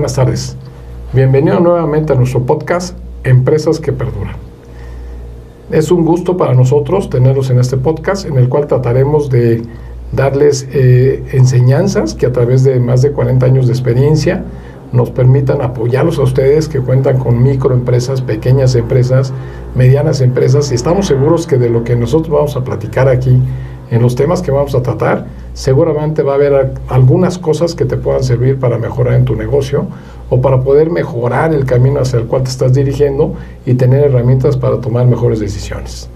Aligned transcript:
Buenas 0.00 0.14
tardes. 0.14 0.56
Bienvenido 1.12 1.60
nuevamente 1.60 2.14
a 2.14 2.16
nuestro 2.16 2.40
podcast 2.46 2.96
Empresas 3.22 3.78
que 3.78 3.92
Perduran. 3.92 4.34
Es 5.70 5.90
un 5.90 6.06
gusto 6.06 6.38
para 6.38 6.54
nosotros 6.54 7.10
tenerlos 7.10 7.50
en 7.50 7.58
este 7.58 7.76
podcast 7.76 8.24
en 8.24 8.38
el 8.38 8.48
cual 8.48 8.66
trataremos 8.66 9.28
de 9.28 9.62
darles 10.12 10.66
eh, 10.72 11.22
enseñanzas 11.32 12.14
que 12.14 12.24
a 12.24 12.32
través 12.32 12.64
de 12.64 12.80
más 12.80 13.02
de 13.02 13.12
40 13.12 13.44
años 13.44 13.66
de 13.66 13.74
experiencia 13.74 14.42
nos 14.90 15.10
permitan 15.10 15.60
apoyarlos 15.60 16.18
a 16.18 16.22
ustedes 16.22 16.66
que 16.66 16.80
cuentan 16.80 17.18
con 17.18 17.42
microempresas, 17.42 18.22
pequeñas 18.22 18.74
empresas, 18.76 19.34
medianas 19.74 20.22
empresas 20.22 20.72
y 20.72 20.76
estamos 20.76 21.08
seguros 21.08 21.46
que 21.46 21.58
de 21.58 21.68
lo 21.68 21.84
que 21.84 21.94
nosotros 21.94 22.34
vamos 22.34 22.56
a 22.56 22.64
platicar 22.64 23.06
aquí 23.06 23.38
en 23.90 24.02
los 24.02 24.14
temas 24.14 24.40
que 24.40 24.50
vamos 24.50 24.74
a 24.74 24.82
tratar, 24.82 25.26
seguramente 25.52 26.22
va 26.22 26.32
a 26.32 26.34
haber 26.36 26.74
algunas 26.88 27.38
cosas 27.38 27.74
que 27.74 27.84
te 27.84 27.96
puedan 27.96 28.22
servir 28.22 28.58
para 28.58 28.78
mejorar 28.78 29.14
en 29.14 29.24
tu 29.24 29.34
negocio 29.34 29.86
o 30.30 30.40
para 30.40 30.62
poder 30.62 30.90
mejorar 30.90 31.52
el 31.52 31.64
camino 31.64 32.00
hacia 32.00 32.20
el 32.20 32.26
cual 32.26 32.44
te 32.44 32.50
estás 32.50 32.72
dirigiendo 32.72 33.34
y 33.66 33.74
tener 33.74 34.04
herramientas 34.04 34.56
para 34.56 34.80
tomar 34.80 35.06
mejores 35.06 35.40
decisiones. 35.40 36.08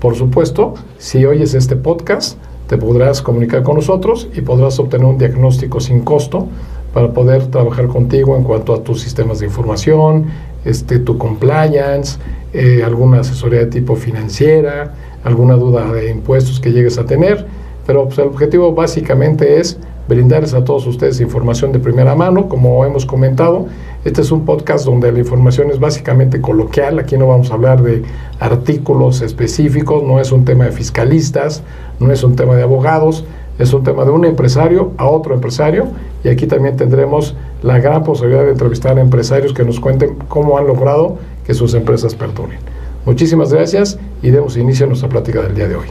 Por 0.00 0.14
supuesto, 0.14 0.74
si 0.96 1.24
oyes 1.26 1.54
este 1.54 1.76
podcast, 1.76 2.38
te 2.66 2.78
podrás 2.78 3.20
comunicar 3.20 3.62
con 3.62 3.76
nosotros 3.76 4.28
y 4.34 4.40
podrás 4.40 4.78
obtener 4.78 5.06
un 5.06 5.18
diagnóstico 5.18 5.80
sin 5.80 6.00
costo 6.00 6.48
para 6.94 7.12
poder 7.12 7.46
trabajar 7.46 7.88
contigo 7.88 8.36
en 8.36 8.44
cuanto 8.44 8.74
a 8.74 8.82
tus 8.82 9.00
sistemas 9.00 9.40
de 9.40 9.46
información, 9.46 10.26
este, 10.64 10.98
tu 10.98 11.18
compliance, 11.18 12.18
eh, 12.52 12.82
alguna 12.84 13.20
asesoría 13.20 13.60
de 13.60 13.66
tipo 13.66 13.96
financiera, 13.96 14.94
alguna 15.28 15.54
duda 15.54 15.92
de 15.92 16.10
impuestos 16.10 16.58
que 16.58 16.72
llegues 16.72 16.98
a 16.98 17.04
tener, 17.04 17.46
pero 17.86 18.06
pues, 18.06 18.18
el 18.18 18.26
objetivo 18.26 18.72
básicamente 18.74 19.60
es 19.60 19.78
brindarles 20.08 20.54
a 20.54 20.64
todos 20.64 20.86
ustedes 20.86 21.20
información 21.20 21.70
de 21.70 21.78
primera 21.78 22.14
mano, 22.14 22.48
como 22.48 22.84
hemos 22.84 23.04
comentado. 23.04 23.66
Este 24.04 24.22
es 24.22 24.32
un 24.32 24.46
podcast 24.46 24.86
donde 24.86 25.12
la 25.12 25.18
información 25.18 25.70
es 25.70 25.78
básicamente 25.78 26.40
coloquial, 26.40 26.98
aquí 26.98 27.18
no 27.18 27.26
vamos 27.26 27.50
a 27.50 27.54
hablar 27.54 27.82
de 27.82 28.02
artículos 28.40 29.20
específicos, 29.20 30.02
no 30.02 30.18
es 30.18 30.32
un 30.32 30.44
tema 30.44 30.64
de 30.64 30.72
fiscalistas, 30.72 31.62
no 32.00 32.10
es 32.10 32.24
un 32.24 32.36
tema 32.36 32.56
de 32.56 32.62
abogados, 32.62 33.24
es 33.58 33.72
un 33.74 33.82
tema 33.84 34.04
de 34.04 34.10
un 34.10 34.24
empresario 34.24 34.92
a 34.96 35.06
otro 35.08 35.34
empresario 35.34 35.88
y 36.24 36.28
aquí 36.28 36.46
también 36.46 36.76
tendremos 36.76 37.34
la 37.62 37.78
gran 37.80 38.02
posibilidad 38.02 38.44
de 38.44 38.52
entrevistar 38.52 38.96
a 38.96 39.00
empresarios 39.00 39.52
que 39.52 39.64
nos 39.64 39.78
cuenten 39.78 40.14
cómo 40.28 40.56
han 40.56 40.66
logrado 40.66 41.18
que 41.44 41.52
sus 41.52 41.74
empresas 41.74 42.14
perduren. 42.14 42.77
Muchísimas 43.08 43.50
gracias 43.50 43.98
y 44.20 44.28
demos 44.28 44.58
inicio 44.58 44.84
a 44.84 44.88
nuestra 44.88 45.08
plática 45.08 45.40
del 45.40 45.54
día 45.54 45.66
de 45.66 45.76
hoy. 45.76 45.86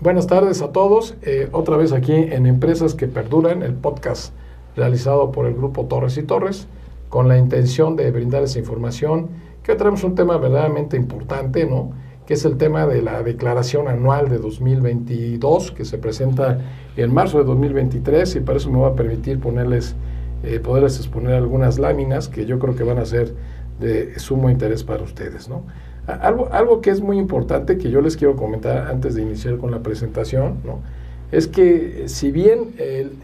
Buenas 0.00 0.26
tardes 0.26 0.62
a 0.62 0.72
todos, 0.72 1.14
eh, 1.20 1.50
otra 1.52 1.76
vez 1.76 1.92
aquí 1.92 2.14
en 2.14 2.46
Empresas 2.46 2.94
que 2.94 3.06
Perduran, 3.06 3.62
el 3.62 3.74
podcast 3.74 4.32
realizado 4.76 5.30
por 5.30 5.44
el 5.44 5.52
grupo 5.52 5.84
Torres 5.84 6.16
y 6.16 6.22
Torres, 6.22 6.68
con 7.10 7.28
la 7.28 7.36
intención 7.36 7.96
de 7.96 8.10
brindarles 8.10 8.56
información, 8.56 9.28
que 9.62 9.72
hoy 9.72 9.76
tenemos 9.76 10.02
un 10.04 10.14
tema 10.14 10.38
verdaderamente 10.38 10.96
importante, 10.96 11.66
¿no? 11.66 11.90
que 12.24 12.32
es 12.32 12.46
el 12.46 12.56
tema 12.56 12.86
de 12.86 13.02
la 13.02 13.22
declaración 13.22 13.88
anual 13.88 14.30
de 14.30 14.38
2022, 14.38 15.72
que 15.72 15.84
se 15.84 15.98
presenta 15.98 16.60
en 16.96 17.12
marzo 17.12 17.36
de 17.36 17.44
2023, 17.44 18.36
y 18.36 18.40
para 18.40 18.56
eso 18.56 18.70
me 18.70 18.78
va 18.78 18.88
a 18.88 18.94
permitir 18.94 19.38
ponerles, 19.38 19.96
eh, 20.44 20.60
poderles 20.60 20.96
exponer 20.96 21.34
algunas 21.34 21.78
láminas 21.78 22.28
que 22.28 22.46
yo 22.46 22.58
creo 22.58 22.74
que 22.74 22.84
van 22.84 22.96
a 22.96 23.04
ser 23.04 23.34
de 23.78 24.18
sumo 24.18 24.50
interés 24.50 24.84
para 24.84 25.02
ustedes. 25.02 25.48
¿no? 25.48 25.62
Algo, 26.06 26.48
algo 26.52 26.80
que 26.80 26.90
es 26.90 27.00
muy 27.00 27.18
importante 27.18 27.78
que 27.78 27.90
yo 27.90 28.00
les 28.00 28.16
quiero 28.16 28.36
comentar 28.36 28.88
antes 28.88 29.14
de 29.14 29.22
iniciar 29.22 29.58
con 29.58 29.70
la 29.70 29.80
presentación, 29.80 30.58
¿no? 30.64 30.80
es 31.30 31.46
que 31.46 32.04
si 32.06 32.30
bien 32.30 32.74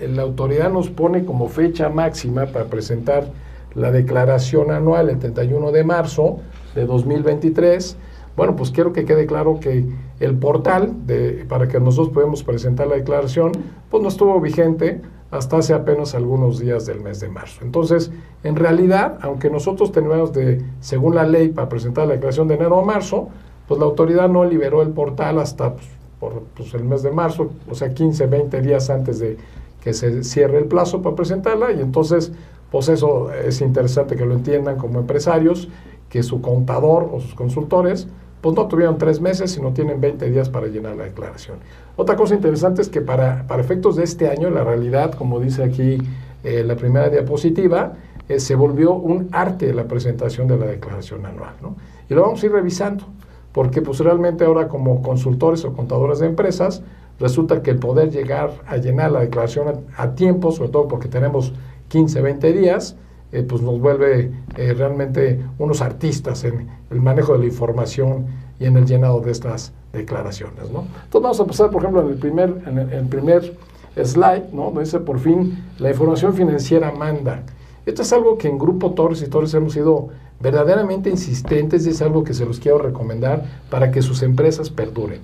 la 0.01 0.23
autoridad 0.23 0.71
nos 0.71 0.91
pone 0.91 1.25
como 1.25 1.49
fecha 1.49 1.89
máxima 1.89 2.47
para 2.47 2.67
presentar 2.67 3.27
la 3.75 3.91
declaración 3.91 4.71
anual 4.71 5.09
el 5.09 5.19
31 5.19 5.73
de 5.73 5.85
marzo 5.85 6.41
de 6.75 6.85
2023, 6.87 7.97
bueno, 8.37 8.57
pues 8.57 8.71
quiero 8.71 8.93
que 8.93 9.05
quede 9.05 9.27
claro 9.27 9.59
que 9.61 9.85
el 10.21 10.35
portal 10.37 11.07
de, 11.07 11.45
para 11.49 11.69
que 11.69 11.79
nosotros 11.81 12.13
podamos 12.13 12.43
presentar 12.43 12.89
la 12.89 12.97
declaración, 12.97 13.53
pues 13.91 14.03
no 14.03 14.09
estuvo 14.09 14.41
vigente 14.41 15.01
hasta 15.37 15.59
hace 15.59 15.75
apenas 15.75 16.15
algunos 16.15 16.61
días 16.61 16.87
del 16.87 17.01
mes 17.01 17.19
de 17.19 17.29
marzo. 17.29 17.61
Entonces, 17.63 18.13
en 18.45 18.55
realidad, 18.55 19.19
aunque 19.21 19.51
nosotros 19.51 19.91
tenemos 19.91 20.33
de, 20.33 20.63
según 20.81 21.17
la 21.17 21.25
ley, 21.25 21.49
para 21.49 21.69
presentar 21.69 22.07
la 22.07 22.15
declaración 22.15 22.47
de 22.47 22.55
enero 22.55 22.79
a 22.79 22.85
marzo, 22.85 23.29
pues 23.67 23.81
la 23.81 23.87
autoridad 23.87 24.29
no 24.29 24.45
liberó 24.45 24.81
el 24.83 24.91
portal 24.91 25.39
hasta 25.41 25.75
pues, 25.75 25.87
por, 26.21 26.43
pues, 26.57 26.73
el 26.75 26.85
mes 26.85 27.03
de 27.03 27.11
marzo, 27.11 27.51
o 27.69 27.75
sea, 27.75 27.93
15, 27.93 28.27
20 28.27 28.63
días 28.63 28.91
antes 28.91 29.19
de 29.19 29.37
que 29.83 29.93
se 29.93 30.23
cierre 30.23 30.59
el 30.59 30.67
plazo 30.67 31.03
para 31.03 31.17
presentarla, 31.17 31.73
y 31.73 31.81
entonces, 31.81 32.33
pues 32.71 32.89
eso 32.89 33.33
es 33.33 33.61
interesante 33.61 34.17
que 34.17 34.25
lo 34.25 34.35
entiendan 34.35 34.77
como 34.77 35.01
empresarios, 35.01 35.69
que 36.09 36.23
su 36.23 36.41
contador 36.41 37.11
o 37.13 37.21
sus 37.21 37.35
consultores, 37.35 38.07
pues 38.45 38.55
no 38.57 38.67
tuvieron 38.67 38.99
tres 38.99 39.23
meses, 39.23 39.53
sino 39.53 39.73
tienen 39.73 40.03
20 40.03 40.31
días 40.31 40.51
para 40.51 40.67
llenar 40.67 40.97
la 40.97 41.05
declaración. 41.05 41.57
Otra 41.97 42.15
cosa 42.15 42.35
interesante 42.35 42.83
es 42.83 42.91
que 42.91 43.01
para, 43.01 43.47
para 43.47 43.63
efectos 43.63 43.97
de 43.97 44.05
este 44.05 44.29
año, 44.29 44.51
la 44.51 44.63
realidad, 44.63 45.15
como 45.15 45.41
dice 45.41 45.65
aquí 45.65 45.97
eh, 46.43 46.63
la 46.63 46.77
primera 46.77 47.09
diapositiva, 47.09 47.95
eh, 48.29 48.39
se 48.39 48.55
volvió 48.55 48.93
un 48.93 49.31
arte 49.33 49.73
la 49.73 49.85
presentación 49.85 50.47
de 50.47 50.59
la 50.59 50.67
declaración 50.67 51.25
anual. 51.25 51.55
¿no? 51.63 51.77
Y 52.11 52.13
lo 52.13 52.21
vamos 52.21 52.43
a 52.43 52.45
ir 52.45 52.53
revisando, 52.53 53.07
porque 53.53 53.81
pues 53.81 54.01
realmente 54.01 54.45
ahora 54.45 54.69
como 54.69 55.01
consultores 55.01 55.65
o 55.65 55.73
contadores 55.73 56.19
de 56.19 56.27
empresas, 56.27 56.83
resulta 57.19 57.63
que 57.63 57.71
el 57.71 57.79
poder 57.79 58.11
llegar 58.11 58.51
a 58.67 58.77
llenar 58.77 59.13
la 59.13 59.21
declaración 59.21 59.87
a, 59.97 60.15
tiempo, 60.17 60.53
sobre 60.53 60.69
todo 60.69 60.87
porque 60.87 61.09
tenemos 61.09 61.55
15, 61.89 62.21
20 62.21 62.53
días, 62.53 62.99
eh, 63.35 63.43
pues 63.43 63.61
nos 63.63 63.81
vuelve 63.81 64.31
realmente 64.55 65.41
unos 65.59 65.83
artistas 65.83 66.45
en 66.45 66.69
el 66.91 67.01
manejo 67.01 67.33
de 67.33 67.41
la 67.41 67.47
información 67.47 68.27
y 68.61 68.67
en 68.67 68.77
el 68.77 68.87
llenado 68.87 69.21
de 69.21 69.33
estas 69.33 69.73
declaraciones. 69.93 70.71
¿no? 70.71 70.87
Entonces 71.05 71.23
vamos 71.23 71.41
a 71.41 71.45
pasar, 71.45 71.71
por 71.71 71.83
ejemplo, 71.83 72.03
en 72.03 72.09
el 72.09 72.17
primer, 72.17 72.63
en 72.67 72.79
el, 72.79 73.07
primer 73.07 73.57
slide, 74.03 74.53
¿no? 74.53 74.67
donde 74.67 74.81
dice 74.81 75.01
por 75.01 75.19
fin 75.19 75.65
la 75.79 75.91
información 75.91 76.35
financiera 76.35 76.93
manda. 76.93 77.43
Esto 77.87 78.03
es 78.03 78.13
algo 78.13 78.39
que 78.39 78.49
en 78.49 78.59
Grupo 78.59 78.93
Torres 78.93 79.23
y 79.23 79.29
Torres 79.29 79.53
hemos 79.55 79.75
sido 79.75 80.09
verdaderamente 80.41 81.11
insistentes 81.11 81.87
y 81.87 81.91
es 81.91 82.03
algo 82.03 82.25
que 82.25 82.35
se 82.35 82.47
los 82.47 82.59
quiero 82.59 82.79
recomendar 82.79 83.45
para 83.71 83.91
que 83.91 84.03
sus 84.03 84.23
empresas 84.23 84.71
perduren. 84.71 85.21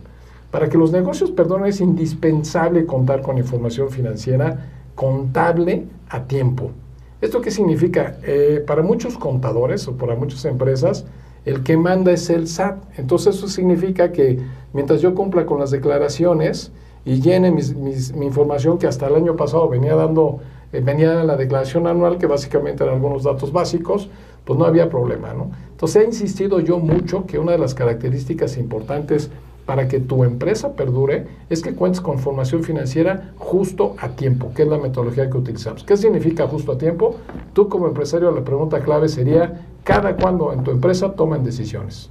Para 0.51 0.69
que 0.69 0.77
los 0.77 0.93
negocios 0.93 1.31
perduren 1.31 1.67
es 1.67 1.81
indispensable 1.81 2.85
contar 2.85 3.23
con 3.23 3.39
información 3.39 3.91
financiera 3.91 4.69
contable 4.95 5.87
a 6.09 6.25
tiempo. 6.25 6.73
¿Esto 7.21 7.43
qué 7.43 7.51
significa? 7.51 8.19
Eh, 8.23 8.65
para 8.67 8.83
muchos 8.83 9.19
contadores 9.19 9.87
o 9.89 9.97
para 9.97 10.15
muchas 10.15 10.45
empresas, 10.47 11.05
el 11.45 11.63
que 11.63 11.77
manda 11.77 12.13
es 12.13 12.31
el 12.31 12.49
SAT. 12.49 12.83
Entonces 12.97 13.37
eso 13.37 13.49
significa 13.49 14.11
que 14.11 14.39
mientras 14.73 15.03
yo 15.03 15.15
cumpla 15.15 15.45
con 15.45 15.61
las 15.61 15.71
declaraciones 15.71 16.73
y 17.05 17.21
llene 17.21 17.51
mi 17.51 18.27
información 18.27 18.79
que 18.79 18.87
hasta 18.87 19.07
el 19.09 19.17
año 19.17 19.37
pasado 19.37 19.69
venía 19.69 19.95
dando, 19.95 20.41
eh, 20.73 20.81
venía 20.81 21.23
la 21.25 21.37
declaración 21.37 21.87
anual, 21.87 22.19
que 22.19 22.27
básicamente 22.27 22.85
eran 22.85 22.97
algunos 22.97 23.25
datos 23.25 23.53
básicos, 23.53 24.09
pues 24.45 24.59
no 24.59 24.65
había 24.65 24.89
problema, 24.89 25.35
¿no? 25.35 25.51
Entonces 25.71 26.03
he 26.03 26.07
insistido 26.07 26.61
yo 26.61 26.79
mucho 26.79 27.27
que 27.27 27.39
una 27.39 27.53
de 27.53 27.59
las 27.59 27.75
características 27.75 28.57
importantes 28.57 29.31
para 29.71 29.87
que 29.87 30.01
tu 30.01 30.25
empresa 30.25 30.75
perdure 30.75 31.29
es 31.49 31.63
que 31.63 31.77
cuentes 31.77 32.01
con 32.01 32.19
formación 32.19 32.65
financiera 32.65 33.35
justo 33.39 33.95
a 34.01 34.09
tiempo, 34.09 34.51
que 34.53 34.63
es 34.63 34.69
la 34.69 34.79
metodología 34.79 35.31
que 35.31 35.39
utilizamos. 35.39 35.85
¿Qué 35.85 35.97
significa 35.97 36.49
justo 36.49 36.73
a 36.73 36.77
tiempo? 36.77 37.15
Tú 37.53 37.69
como 37.69 37.87
empresario 37.87 38.33
la 38.33 38.43
pregunta 38.43 38.81
clave 38.81 39.09
sería, 39.09 39.65
¿cada 39.85 40.17
cuándo 40.17 40.53
en 40.53 40.65
tu 40.65 40.73
empresa 40.73 41.13
toman 41.13 41.45
decisiones? 41.45 42.11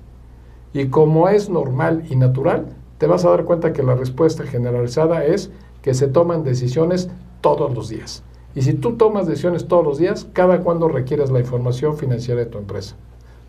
Y 0.71 0.85
como 0.85 1.27
es 1.27 1.49
normal 1.49 2.05
y 2.09 2.15
natural, 2.15 2.67
te 2.97 3.07
vas 3.07 3.25
a 3.25 3.29
dar 3.31 3.43
cuenta 3.43 3.73
que 3.73 3.83
la 3.83 3.95
respuesta 3.95 4.45
generalizada 4.45 5.25
es 5.25 5.51
que 5.81 5.93
se 5.93 6.07
toman 6.07 6.45
decisiones 6.45 7.09
todos 7.41 7.75
los 7.75 7.89
días. 7.89 8.23
Y 8.55 8.61
si 8.61 8.73
tú 8.73 8.93
tomas 8.93 9.27
decisiones 9.27 9.67
todos 9.67 9.83
los 9.83 9.97
días, 9.97 10.25
¿cada 10.31 10.61
cuándo 10.61 10.87
requieres 10.87 11.29
la 11.29 11.41
información 11.41 11.97
financiera 11.97 12.39
de 12.39 12.45
tu 12.45 12.57
empresa? 12.57 12.95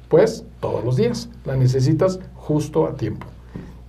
Pues 0.08 0.44
todos 0.58 0.84
los 0.84 0.96
días. 0.96 1.28
La 1.44 1.54
necesitas 1.54 2.18
justo 2.34 2.88
a 2.88 2.94
tiempo. 2.94 3.28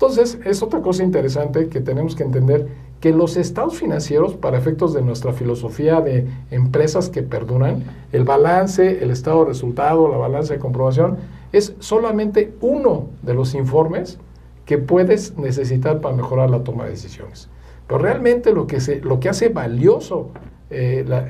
Entonces, 0.02 0.40
es 0.46 0.64
otra 0.64 0.82
cosa 0.82 1.04
interesante 1.04 1.68
que 1.68 1.80
tenemos 1.80 2.16
que 2.16 2.24
entender 2.24 2.68
que 3.00 3.12
los 3.12 3.38
estados 3.38 3.78
financieros, 3.78 4.34
para 4.34 4.58
efectos 4.58 4.96
de 4.96 5.04
nuestra 5.04 5.32
filosofía 5.32 6.02
de 6.02 6.26
empresas 6.50 7.08
que 7.08 7.22
perduran, 7.22 7.84
el 8.12 8.24
balance, 8.24 9.04
el 9.04 9.12
estado 9.12 9.42
de 9.42 9.50
resultado, 9.50 10.08
la 10.08 10.18
balanza 10.18 10.56
de 10.56 10.60
comprobación, 10.60 11.18
es 11.52 11.76
solamente 11.78 12.52
uno 12.62 13.10
de 13.22 13.36
los 13.36 13.54
informes 13.54 14.18
que 14.66 14.80
puedes 14.80 15.38
necesitar 15.38 16.02
para 16.02 16.16
mejorar 16.16 16.50
la 16.50 16.64
toma 16.64 16.86
de 16.86 16.90
decisiones. 16.90 17.48
Pero 17.86 18.00
realmente 18.00 18.54
lo 18.54 18.66
que, 18.66 18.80
se, 18.80 19.02
lo 19.02 19.20
que 19.20 19.30
hace 19.30 19.50
valioso 19.50 20.32
eh, 20.72 21.06
la, 21.08 21.28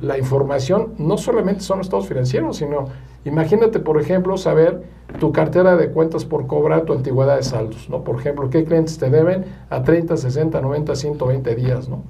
la, 0.00 0.16
información 0.16 0.94
no 0.96 1.18
solamente 1.18 1.60
son 1.60 1.78
los 1.78 1.88
estados 1.88 2.08
financieros, 2.08 2.56
sino 2.56 2.86
imagínate, 3.26 3.78
por 3.78 4.00
ejemplo, 4.00 4.38
saber 4.38 4.84
tu 5.18 5.32
cartera 5.32 5.76
de 5.76 5.90
cuentas 5.90 6.24
por 6.24 6.46
cobrar, 6.46 6.82
tu 6.82 6.92
antigüedad 6.92 7.36
de 7.36 7.42
saldos, 7.42 7.88
¿no? 7.90 8.04
Por 8.04 8.18
ejemplo, 8.18 8.50
qué 8.50 8.64
clientes 8.64 8.98
te 8.98 9.10
deben 9.10 9.44
a 9.68 9.82
30, 9.82 10.16
60, 10.16 10.60
90, 10.60 10.94
120 10.94 11.54
días, 11.54 11.88
¿no? 11.88 12.02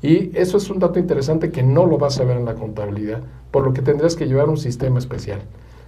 Y 0.00 0.36
eso 0.38 0.56
es 0.56 0.70
un 0.70 0.78
dato 0.78 0.98
interesante 0.98 1.50
que 1.50 1.62
no 1.62 1.86
lo 1.86 1.98
vas 1.98 2.20
a 2.20 2.24
ver 2.24 2.36
en 2.36 2.44
la 2.44 2.54
contabilidad, 2.54 3.20
por 3.50 3.64
lo 3.64 3.72
que 3.72 3.82
tendrás 3.82 4.14
que 4.14 4.26
llevar 4.26 4.48
un 4.48 4.56
sistema 4.56 4.98
especial. 4.98 5.40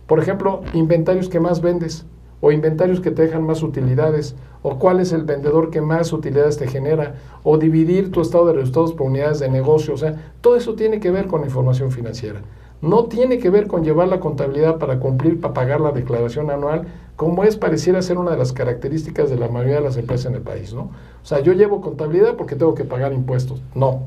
Por 0.07 0.19
ejemplo, 0.19 0.63
inventarios 0.75 1.29
que 1.29 1.39
más 1.39 1.61
vendes, 1.61 2.07
o 2.41 2.51
inventarios 2.51 3.01
que 3.01 3.11
te 3.11 3.23
dejan 3.23 3.45
más 3.45 3.63
utilidades, 3.63 4.35
o 4.63 4.79
cuál 4.79 4.99
es 5.01 5.13
el 5.13 5.25
vendedor 5.25 5.71
que 5.71 5.81
más 5.81 6.13
utilidades 6.13 6.57
te 6.57 6.67
genera, 6.67 7.15
o 7.45 7.59
dividir 7.59 8.11
tu 8.11 8.21
estado 8.21 8.47
de 8.47 8.55
resultados 8.55 8.95
por 8.95 9.07
unidades 9.07 9.39
de 9.39 9.49
negocio. 9.49 9.95
O 9.95 9.99
sea, 9.99 10.33
todo 10.41 10.57
eso 10.57 10.75
tiene 10.75 10.99
que 10.99 11.11
ver 11.11 11.27
con 11.27 11.45
información 11.45 11.93
financiera. 11.93 12.41
No 12.83 13.05
tiene 13.05 13.39
que 13.39 13.51
ver 13.51 13.67
con 13.67 13.85
llevar 13.85 14.09
la 14.09 14.21
contabilidad 14.21 14.79
para 14.79 14.99
cumplir, 15.01 15.41
para 15.41 15.53
pagar 15.53 15.81
la 15.81 15.93
declaración 15.93 16.51
anual, 16.51 16.87
como 17.17 17.45
es 17.45 17.57
pareciera 17.57 18.01
ser 18.01 18.17
una 18.17 18.31
de 18.31 18.39
las 18.39 18.55
características 18.55 19.29
de 19.29 19.37
la 19.37 19.49
mayoría 19.49 19.77
de 19.77 19.83
las 19.83 19.99
empresas 19.99 20.27
en 20.27 20.37
el 20.37 20.41
país, 20.41 20.73
¿no? 20.73 20.83
O 21.23 21.27
sea, 21.27 21.41
yo 21.41 21.53
llevo 21.53 21.83
contabilidad 21.83 22.37
porque 22.37 22.57
tengo 22.57 22.75
que 22.75 22.85
pagar 22.85 23.13
impuestos. 23.13 23.63
No. 23.75 24.05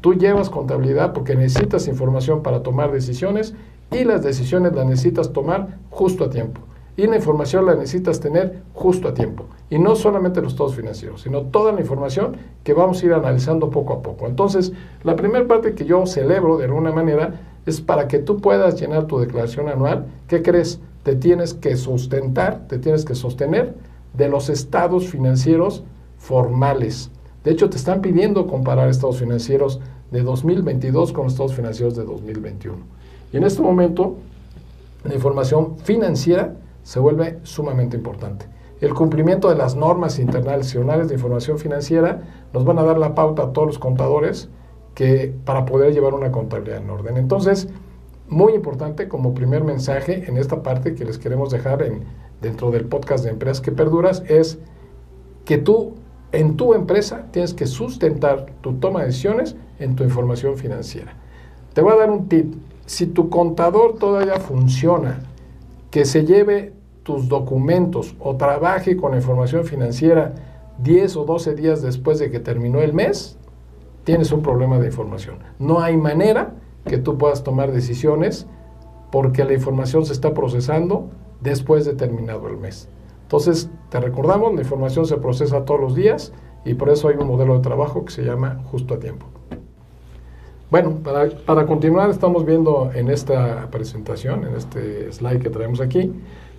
Tú 0.00 0.14
llevas 0.14 0.50
contabilidad 0.50 1.12
porque 1.12 1.36
necesitas 1.36 1.86
información 1.86 2.42
para 2.42 2.62
tomar 2.62 2.90
decisiones 2.90 3.54
y 3.92 4.04
las 4.04 4.24
decisiones 4.24 4.74
las 4.74 4.86
necesitas 4.86 5.32
tomar 5.32 5.78
justo 5.90 6.24
a 6.24 6.30
tiempo. 6.30 6.62
Y 6.96 7.06
la 7.06 7.16
información 7.16 7.66
la 7.66 7.74
necesitas 7.76 8.20
tener 8.20 8.62
justo 8.74 9.08
a 9.08 9.14
tiempo. 9.14 9.44
Y 9.70 9.78
no 9.78 9.94
solamente 9.94 10.42
los 10.42 10.52
estados 10.52 10.74
financieros, 10.74 11.22
sino 11.22 11.42
toda 11.42 11.72
la 11.72 11.80
información 11.80 12.36
que 12.64 12.74
vamos 12.74 13.02
a 13.02 13.06
ir 13.06 13.12
analizando 13.12 13.70
poco 13.70 13.92
a 13.92 14.02
poco. 14.02 14.26
Entonces, 14.26 14.72
la 15.04 15.16
primera 15.16 15.46
parte 15.46 15.74
que 15.74 15.84
yo 15.84 16.04
celebro 16.06 16.58
de 16.58 16.64
alguna 16.64 16.92
manera 16.92 17.49
es 17.66 17.80
para 17.80 18.08
que 18.08 18.18
tú 18.18 18.40
puedas 18.40 18.80
llenar 18.80 19.06
tu 19.06 19.18
declaración 19.18 19.68
anual. 19.68 20.06
¿Qué 20.28 20.42
crees? 20.42 20.80
te 21.02 21.16
tienes 21.16 21.54
que 21.54 21.76
sustentar, 21.76 22.66
te 22.68 22.78
tienes 22.78 23.04
que 23.04 23.14
sostener 23.14 23.74
de 24.14 24.28
los 24.28 24.48
estados 24.48 25.08
financieros 25.08 25.82
formales. 26.18 27.10
De 27.44 27.52
hecho, 27.52 27.70
te 27.70 27.76
están 27.76 28.02
pidiendo 28.02 28.46
comparar 28.46 28.88
estados 28.88 29.18
financieros 29.18 29.80
de 30.10 30.22
2022 30.22 31.12
con 31.12 31.24
los 31.24 31.32
estados 31.32 31.54
financieros 31.54 31.96
de 31.96 32.04
2021. 32.04 32.76
Y 33.32 33.36
en 33.36 33.44
este 33.44 33.62
momento, 33.62 34.16
la 35.04 35.14
información 35.14 35.78
financiera 35.78 36.56
se 36.82 37.00
vuelve 37.00 37.38
sumamente 37.44 37.96
importante. 37.96 38.46
El 38.80 38.94
cumplimiento 38.94 39.48
de 39.48 39.56
las 39.56 39.76
normas 39.76 40.18
internacionales 40.18 41.08
de 41.08 41.14
información 41.14 41.58
financiera 41.58 42.22
nos 42.52 42.64
van 42.64 42.78
a 42.78 42.82
dar 42.82 42.98
la 42.98 43.14
pauta 43.14 43.44
a 43.44 43.52
todos 43.52 43.66
los 43.66 43.78
contadores 43.78 44.48
que, 44.94 45.32
para 45.44 45.64
poder 45.64 45.92
llevar 45.92 46.14
una 46.14 46.30
contabilidad 46.30 46.78
en 46.78 46.90
orden. 46.90 47.16
Entonces, 47.16 47.68
muy 48.28 48.54
importante 48.54 49.08
como 49.08 49.34
primer 49.34 49.64
mensaje 49.64 50.24
en 50.28 50.36
esta 50.36 50.62
parte 50.62 50.94
que 50.94 51.04
les 51.04 51.18
queremos 51.18 51.50
dejar 51.50 51.82
en, 51.82 52.04
dentro 52.40 52.70
del 52.70 52.86
podcast 52.86 53.24
de 53.24 53.30
Empresas 53.30 53.60
que 53.60 53.72
Perduras 53.72 54.22
es 54.28 54.58
que 55.44 55.58
tú 55.58 55.94
en 56.32 56.56
tu 56.56 56.74
empresa 56.74 57.26
tienes 57.32 57.54
que 57.54 57.66
sustentar 57.66 58.46
tu 58.60 58.74
toma 58.74 59.00
de 59.00 59.06
decisiones 59.06 59.56
en 59.78 59.96
tu 59.96 60.04
información 60.04 60.56
financiera. 60.56 61.16
Te 61.74 61.82
voy 61.82 61.92
a 61.92 61.96
dar 61.96 62.10
un 62.10 62.28
tip. 62.28 62.54
Si 62.86 63.06
tu 63.06 63.30
contador 63.30 63.96
todavía 63.98 64.36
funciona, 64.36 65.20
que 65.90 66.04
se 66.04 66.24
lleve 66.24 66.72
tus 67.02 67.28
documentos 67.28 68.14
o 68.20 68.36
trabaje 68.36 68.96
con 68.96 69.14
información 69.14 69.64
financiera 69.64 70.34
10 70.78 71.16
o 71.16 71.24
12 71.24 71.54
días 71.54 71.82
después 71.82 72.18
de 72.18 72.30
que 72.30 72.38
terminó 72.38 72.80
el 72.80 72.92
mes, 72.92 73.36
tienes 74.04 74.32
un 74.32 74.42
problema 74.42 74.78
de 74.78 74.86
información. 74.86 75.38
No 75.58 75.80
hay 75.80 75.96
manera 75.96 76.54
que 76.86 76.98
tú 76.98 77.18
puedas 77.18 77.44
tomar 77.44 77.72
decisiones 77.72 78.46
porque 79.10 79.44
la 79.44 79.54
información 79.54 80.04
se 80.04 80.12
está 80.12 80.34
procesando 80.34 81.08
después 81.40 81.84
de 81.84 81.94
terminado 81.94 82.48
el 82.48 82.56
mes. 82.56 82.88
Entonces, 83.22 83.70
te 83.90 84.00
recordamos, 84.00 84.54
la 84.54 84.62
información 84.62 85.06
se 85.06 85.16
procesa 85.16 85.64
todos 85.64 85.80
los 85.80 85.94
días 85.94 86.32
y 86.64 86.74
por 86.74 86.90
eso 86.90 87.08
hay 87.08 87.16
un 87.16 87.26
modelo 87.26 87.54
de 87.54 87.60
trabajo 87.60 88.04
que 88.04 88.12
se 88.12 88.24
llama 88.24 88.60
justo 88.70 88.94
a 88.94 88.98
tiempo. 88.98 89.26
Bueno, 90.70 90.98
para, 91.02 91.66
continuar 91.66 92.10
estamos 92.10 92.44
viendo 92.44 92.92
en 92.94 93.10
esta 93.10 93.68
presentación, 93.72 94.44
en 94.44 94.54
este 94.54 95.10
slide 95.10 95.40
que 95.40 95.50
traemos 95.50 95.80
aquí, 95.80 96.12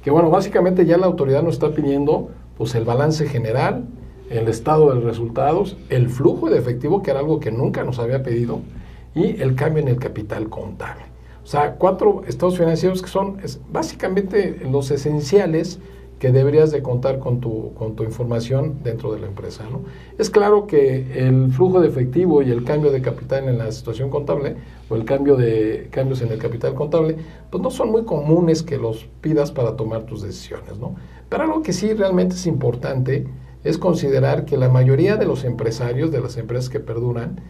que 0.04 0.12
bueno, 0.12 0.30
básicamente 0.30 0.86
ya 0.86 0.98
la 0.98 1.06
autoridad 1.06 1.44
nos 1.44 1.54
está 1.54 1.72
pidiendo 1.72 2.30
pues 2.58 2.76
el 2.76 2.84
balance 2.84 3.26
general, 3.28 3.86
el 4.32 4.48
estado 4.48 4.94
de 4.94 5.02
resultados, 5.02 5.78
el 5.90 6.10
flujo 6.10 6.50
de 6.50 6.58
efectivo, 6.58 7.02
que 7.02 7.12
era 7.12 7.20
algo 7.20 7.40
que 7.40 7.52
nunca 7.52 7.84
nos 7.84 8.00
había 8.00 8.24
pedido, 8.24 8.62
y 9.14 9.42
el 9.42 9.56
cambio 9.56 9.84
en 9.84 9.90
el 9.90 9.98
capital 9.98 10.50
contable. 10.50 11.04
O 11.44 11.48
sea, 11.48 11.76
cuatro 11.76 12.22
estados 12.28 12.58
financieros 12.58 13.02
que 13.02 13.10
son 13.10 13.38
básicamente 13.72 14.62
los 14.70 14.92
esenciales 14.92 15.80
que 16.22 16.32
deberías 16.32 16.70
de 16.70 16.84
contar 16.84 17.18
con 17.18 17.42
tu, 17.42 17.74
con 17.74 17.96
tu 17.96 18.04
información 18.04 18.76
dentro 18.84 19.12
de 19.12 19.20
la 19.20 19.26
empresa. 19.26 19.66
¿no? 19.72 19.82
Es 20.20 20.30
claro 20.30 20.68
que 20.68 21.28
el 21.28 21.52
flujo 21.52 21.82
de 21.82 21.88
efectivo 21.88 22.44
y 22.44 22.52
el 22.52 22.64
cambio 22.64 22.92
de 22.92 23.02
capital 23.02 23.50
en 23.50 23.58
la 23.58 23.72
situación 23.72 24.12
contable 24.12 24.56
o 24.88 24.96
el 24.96 25.04
cambio 25.04 25.36
de 25.36 25.88
cambios 25.90 26.22
en 26.22 26.32
el 26.32 26.38
capital 26.38 26.76
contable, 26.76 27.16
pues 27.50 27.64
no 27.64 27.72
son 27.72 27.90
muy 27.90 28.04
comunes 28.04 28.62
que 28.62 28.78
los 28.78 29.10
pidas 29.20 29.52
para 29.52 29.76
tomar 29.76 30.04
tus 30.04 30.22
decisiones. 30.22 30.78
¿no? 30.78 30.96
Pero 31.28 31.44
algo 31.44 31.64
que 31.64 31.74
sí 31.74 31.92
realmente 31.92 32.36
es 32.36 32.46
importante 32.46 33.26
es 33.64 33.78
considerar 33.78 34.46
que 34.46 34.58
la 34.58 34.70
mayoría 34.70 35.18
de 35.18 35.26
los 35.26 35.44
empresarios, 35.44 36.12
de 36.12 36.22
las 36.22 36.38
empresas 36.38 36.70
que 36.70 36.80
perduran, 36.80 37.42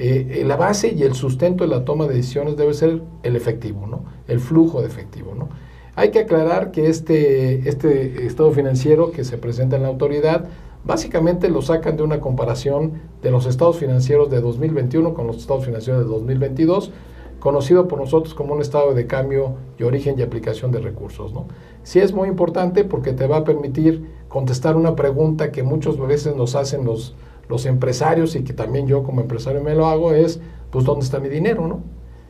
eh, 0.00 0.44
la 0.46 0.56
base 0.56 0.94
y 0.96 1.02
el 1.02 1.14
sustento 1.14 1.64
de 1.64 1.70
la 1.70 1.84
toma 1.84 2.06
de 2.06 2.14
decisiones 2.14 2.56
debe 2.56 2.72
ser 2.72 3.02
el 3.24 3.34
efectivo, 3.34 3.86
¿no? 3.88 4.04
el 4.28 4.38
flujo 4.38 4.80
de 4.80 4.86
efectivo. 4.86 5.34
¿no? 5.34 5.48
Hay 5.96 6.10
que 6.10 6.20
aclarar 6.20 6.70
que 6.70 6.88
este, 6.88 7.68
este 7.68 8.24
estado 8.24 8.52
financiero 8.52 9.10
que 9.10 9.24
se 9.24 9.38
presenta 9.38 9.74
en 9.74 9.82
la 9.82 9.88
autoridad 9.88 10.44
básicamente 10.84 11.48
lo 11.48 11.62
sacan 11.62 11.96
de 11.96 12.04
una 12.04 12.20
comparación 12.20 12.92
de 13.22 13.32
los 13.32 13.46
estados 13.46 13.78
financieros 13.78 14.30
de 14.30 14.40
2021 14.40 15.12
con 15.14 15.26
los 15.26 15.38
estados 15.38 15.64
financieros 15.64 16.02
de 16.02 16.08
2022, 16.08 16.92
conocido 17.40 17.88
por 17.88 17.98
nosotros 17.98 18.34
como 18.34 18.54
un 18.54 18.60
estado 18.60 18.94
de 18.94 19.08
cambio 19.08 19.56
y 19.78 19.82
origen 19.82 20.16
y 20.16 20.22
aplicación 20.22 20.70
de 20.70 20.78
recursos. 20.78 21.32
¿no? 21.32 21.46
Sí 21.82 21.98
es 21.98 22.12
muy 22.12 22.28
importante 22.28 22.84
porque 22.84 23.12
te 23.12 23.26
va 23.26 23.38
a 23.38 23.44
permitir 23.44 24.06
contestar 24.28 24.76
una 24.76 24.94
pregunta 24.94 25.52
que 25.52 25.62
muchas 25.62 25.98
veces 25.98 26.36
nos 26.36 26.54
hacen 26.54 26.84
los, 26.84 27.14
los 27.48 27.66
empresarios 27.66 28.36
y 28.36 28.44
que 28.44 28.52
también 28.52 28.86
yo 28.86 29.02
como 29.02 29.20
empresario 29.20 29.62
me 29.62 29.74
lo 29.74 29.86
hago 29.86 30.12
es, 30.12 30.40
pues, 30.70 30.84
¿dónde 30.84 31.04
está 31.04 31.18
mi 31.18 31.28
dinero, 31.28 31.66
no? 31.66 31.80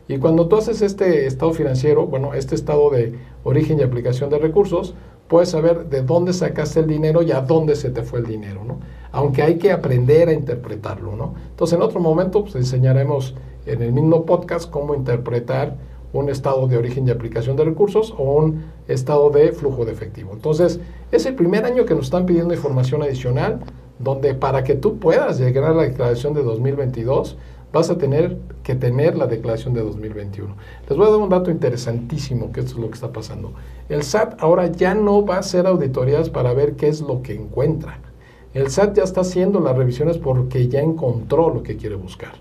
Y 0.06 0.18
cuando 0.18 0.48
tú 0.48 0.56
haces 0.56 0.80
este 0.80 1.26
estado 1.26 1.52
financiero, 1.52 2.06
bueno, 2.06 2.32
este 2.32 2.55
estado 2.55 2.88
de 2.90 3.19
origen 3.44 3.78
y 3.78 3.82
aplicación 3.82 4.31
de 4.31 4.38
recursos, 4.38 4.94
puedes 5.28 5.50
saber 5.50 5.90
de 5.90 6.02
dónde 6.02 6.32
sacaste 6.32 6.81
el 6.81 6.86
dinero 6.86 7.22
y 7.22 7.31
a 7.32 7.43
dónde 7.43 7.76
se 7.76 7.90
te 7.90 8.02
fue 8.02 8.20
el 8.20 8.26
dinero, 8.26 8.64
¿no? 8.64 8.81
Aunque 9.12 9.43
hay 9.43 9.58
que 9.58 9.70
aprender 9.70 10.28
a 10.31 10.32
interpretarlo, 10.32 11.14
¿no? 11.14 11.34
Entonces, 11.50 11.76
en 11.76 11.82
otro 11.82 12.00
momento, 12.00 12.43
pues, 12.43 12.55
enseñaremos 12.56 13.34
en 13.67 13.82
el 13.82 13.93
mismo 13.93 14.24
podcast 14.24 14.70
cómo 14.70 14.94
interpretar 14.94 15.76
un 16.12 16.29
estado 16.29 16.67
de 16.69 16.77
origen 16.77 17.06
y 17.06 17.10
aplicación 17.10 17.56
de 17.56 17.65
recursos 17.65 18.15
o 18.17 18.34
un 18.34 18.65
estado 18.86 19.31
de 19.31 19.53
flujo 19.53 19.84
de 19.84 19.93
efectivo. 19.93 20.31
Entonces, 20.32 20.81
es 21.12 21.27
el 21.27 21.34
primer 21.34 21.65
año 21.65 21.84
que 21.84 21.94
nos 21.94 22.06
están 22.06 22.27
pidiendo 22.27 22.55
información 22.55 23.03
adicional 23.03 23.60
donde 23.98 24.34
para 24.34 24.65
que 24.65 24.74
tú 24.74 24.98
puedas 24.98 25.38
llegar 25.38 25.65
a 25.65 25.74
la 25.74 25.82
declaración 25.82 26.34
de 26.34 26.43
2022, 26.43 27.36
vas 27.72 27.91
a 27.91 27.98
tener 27.98 28.38
que 28.62 28.74
tener 28.74 29.17
la 29.17 29.27
declaración 29.27 29.74
de 29.74 29.82
2021. 29.82 30.55
Les 30.88 30.96
voy 30.96 31.06
a 31.06 31.10
dar 31.10 31.19
un 31.19 31.29
dato 31.29 31.50
interesantísimo, 31.50 32.53
que 32.53 32.60
esto 32.60 32.74
es 32.74 32.79
lo 32.79 32.88
que 32.88 32.94
está 32.94 33.12
pasando. 33.12 33.53
El 33.88 34.03
SAT 34.03 34.41
ahora 34.43 34.67
ya 34.69 34.94
no 34.94 35.24
va 35.24 35.36
a 35.36 35.41
hacer 35.41 35.67
auditorías 35.67 36.31
para 36.31 36.55
ver 36.55 36.77
qué 36.77 36.88
es 36.88 37.00
lo 37.00 37.22
que 37.22 37.34
encuentra. 37.34 37.98
El 38.55 38.70
SAT 38.70 38.96
ya 38.96 39.03
está 39.03 39.20
haciendo 39.20 39.60
las 39.60 39.77
revisiones 39.77 40.17
porque 40.19 40.69
ya 40.69 40.81
encontró 40.81 41.50
lo 41.50 41.62
que 41.62 41.77
quiere 41.77 41.96
buscar. 41.96 42.32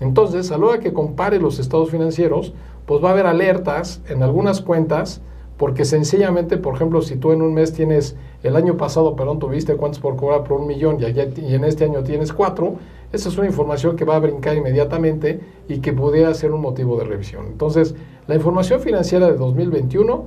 Entonces, 0.00 0.50
a 0.52 0.58
la 0.58 0.66
hora 0.66 0.80
que 0.80 0.92
compare 0.92 1.40
los 1.40 1.58
estados 1.58 1.90
financieros, 1.90 2.52
pues 2.86 3.02
va 3.02 3.10
a 3.10 3.12
haber 3.12 3.26
alertas 3.26 4.00
en 4.08 4.22
algunas 4.22 4.62
cuentas 4.62 5.20
porque 5.56 5.84
sencillamente, 5.84 6.58
por 6.58 6.74
ejemplo, 6.74 7.00
si 7.00 7.16
tú 7.16 7.32
en 7.32 7.40
un 7.40 7.54
mes 7.54 7.72
tienes, 7.72 8.16
el 8.42 8.56
año 8.56 8.76
pasado, 8.76 9.16
perdón, 9.16 9.38
tuviste 9.38 9.74
cuántos 9.76 10.00
por 10.00 10.16
cobrar 10.16 10.44
por 10.44 10.60
un 10.60 10.66
millón 10.66 10.98
y, 11.00 11.04
y 11.04 11.54
en 11.54 11.64
este 11.64 11.84
año 11.84 12.02
tienes 12.02 12.32
cuatro, 12.32 12.74
esa 13.12 13.28
es 13.28 13.38
una 13.38 13.46
información 13.46 13.96
que 13.96 14.04
va 14.04 14.16
a 14.16 14.18
brincar 14.18 14.56
inmediatamente 14.56 15.40
y 15.68 15.78
que 15.78 15.92
pudiera 15.92 16.32
ser 16.34 16.52
un 16.52 16.60
motivo 16.60 16.98
de 16.98 17.04
revisión. 17.04 17.46
Entonces, 17.46 17.94
la 18.26 18.34
información 18.34 18.80
financiera 18.80 19.26
de 19.28 19.36
2021 19.36 20.26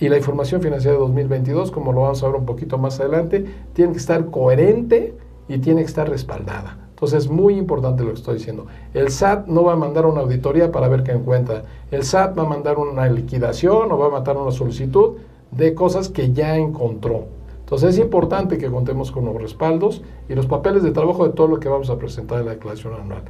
y 0.00 0.08
la 0.08 0.16
información 0.16 0.62
financiera 0.62 0.94
de 0.94 1.00
2022, 1.00 1.72
como 1.72 1.92
lo 1.92 2.02
vamos 2.02 2.22
a 2.22 2.26
ver 2.26 2.36
un 2.36 2.46
poquito 2.46 2.78
más 2.78 3.00
adelante, 3.00 3.44
tiene 3.72 3.92
que 3.92 3.98
estar 3.98 4.30
coherente 4.30 5.14
y 5.48 5.58
tiene 5.58 5.80
que 5.80 5.88
estar 5.88 6.08
respaldada. 6.08 6.87
Entonces 6.98 7.26
es 7.26 7.30
muy 7.30 7.54
importante 7.56 8.02
lo 8.02 8.08
que 8.08 8.16
estoy 8.16 8.38
diciendo. 8.38 8.66
El 8.92 9.12
SAT 9.12 9.46
no 9.46 9.62
va 9.62 9.74
a 9.74 9.76
mandar 9.76 10.04
una 10.04 10.22
auditoría 10.22 10.72
para 10.72 10.88
ver 10.88 11.04
qué 11.04 11.12
encuentra. 11.12 11.62
El 11.92 12.02
SAT 12.02 12.36
va 12.36 12.42
a 12.42 12.48
mandar 12.48 12.76
una 12.76 13.08
liquidación 13.08 13.92
o 13.92 13.98
va 13.98 14.06
a 14.06 14.10
mandar 14.10 14.36
una 14.36 14.50
solicitud 14.50 15.12
de 15.52 15.74
cosas 15.74 16.08
que 16.08 16.32
ya 16.32 16.56
encontró. 16.56 17.26
Entonces 17.60 17.90
es 17.90 17.98
importante 18.00 18.58
que 18.58 18.68
contemos 18.68 19.12
con 19.12 19.26
los 19.26 19.40
respaldos 19.40 20.02
y 20.28 20.34
los 20.34 20.46
papeles 20.46 20.82
de 20.82 20.90
trabajo 20.90 21.24
de 21.24 21.34
todo 21.34 21.46
lo 21.46 21.60
que 21.60 21.68
vamos 21.68 21.88
a 21.88 21.98
presentar 21.98 22.40
en 22.40 22.46
la 22.46 22.54
declaración 22.54 22.94
anual. 22.94 23.22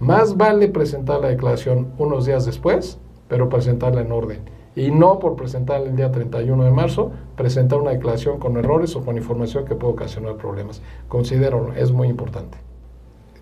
Más 0.00 0.36
vale 0.36 0.66
presentar 0.66 1.20
la 1.20 1.28
declaración 1.28 1.92
unos 1.98 2.26
días 2.26 2.44
después, 2.44 2.98
pero 3.28 3.48
presentarla 3.48 4.00
en 4.00 4.10
orden. 4.10 4.40
Y 4.74 4.90
no 4.90 5.20
por 5.20 5.36
presentarla 5.36 5.90
el 5.90 5.94
día 5.94 6.10
31 6.10 6.64
de 6.64 6.72
marzo, 6.72 7.12
presentar 7.36 7.80
una 7.80 7.92
declaración 7.92 8.40
con 8.40 8.56
errores 8.56 8.96
o 8.96 9.04
con 9.04 9.16
información 9.16 9.64
que 9.64 9.76
puede 9.76 9.92
ocasionar 9.92 10.34
problemas. 10.38 10.82
Considero, 11.06 11.72
es 11.76 11.92
muy 11.92 12.08
importante. 12.08 12.71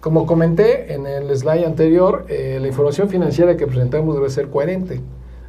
Como 0.00 0.24
comenté 0.24 0.94
en 0.94 1.06
el 1.06 1.36
slide 1.36 1.66
anterior, 1.66 2.24
eh, 2.30 2.56
la 2.58 2.68
información 2.68 3.10
financiera 3.10 3.58
que 3.58 3.66
presentamos 3.66 4.14
debe 4.14 4.30
ser 4.30 4.48
coherente. 4.48 5.02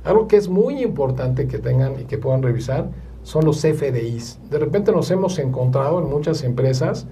Algo 0.03 0.27
que 0.27 0.35
es 0.35 0.49
muy 0.49 0.83
importante 0.83 1.47
que 1.47 1.57
tengan 1.57 1.97
y 2.01 2.03
que 2.03 2.17
puedan 2.17 2.43
revisar 2.43 2.89
son 3.23 3.45
los 3.45 3.61
CFDIs. 3.61 4.39
De 4.49 4.59
repente 4.59 4.91
nos 4.91 5.09
hemos 5.09 5.39
encontrado 5.39 5.99
en 5.99 6.09
muchas 6.09 6.43
empresas 6.43 7.07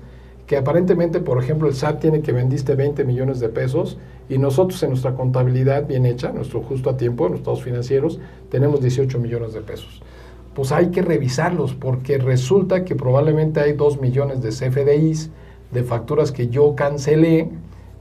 que 0.47 0.57
aparentemente, 0.57 1.21
por 1.21 1.41
ejemplo, 1.41 1.69
el 1.69 1.75
SAT 1.75 2.01
tiene 2.01 2.21
que 2.21 2.33
vendiste 2.33 2.75
20 2.75 3.05
millones 3.05 3.39
de 3.39 3.47
pesos 3.47 3.97
y 4.27 4.37
nosotros 4.37 4.83
en 4.83 4.89
nuestra 4.89 5.15
contabilidad 5.15 5.87
bien 5.87 6.05
hecha, 6.05 6.33
nuestro 6.33 6.61
justo 6.61 6.89
a 6.89 6.97
tiempo, 6.97 7.25
en 7.25 7.31
los 7.31 7.39
estados 7.39 7.63
financieros, 7.63 8.19
tenemos 8.49 8.81
18 8.81 9.17
millones 9.17 9.53
de 9.53 9.61
pesos. 9.61 10.01
Pues 10.53 10.73
hay 10.73 10.89
que 10.89 11.03
revisarlos 11.03 11.73
porque 11.73 12.17
resulta 12.17 12.83
que 12.83 12.95
probablemente 12.95 13.61
hay 13.61 13.73
2 13.73 14.01
millones 14.01 14.41
de 14.41 14.49
CFDIs, 14.49 15.29
de 15.71 15.83
facturas 15.83 16.31
que 16.31 16.47
yo 16.47 16.75
cancelé 16.75 17.49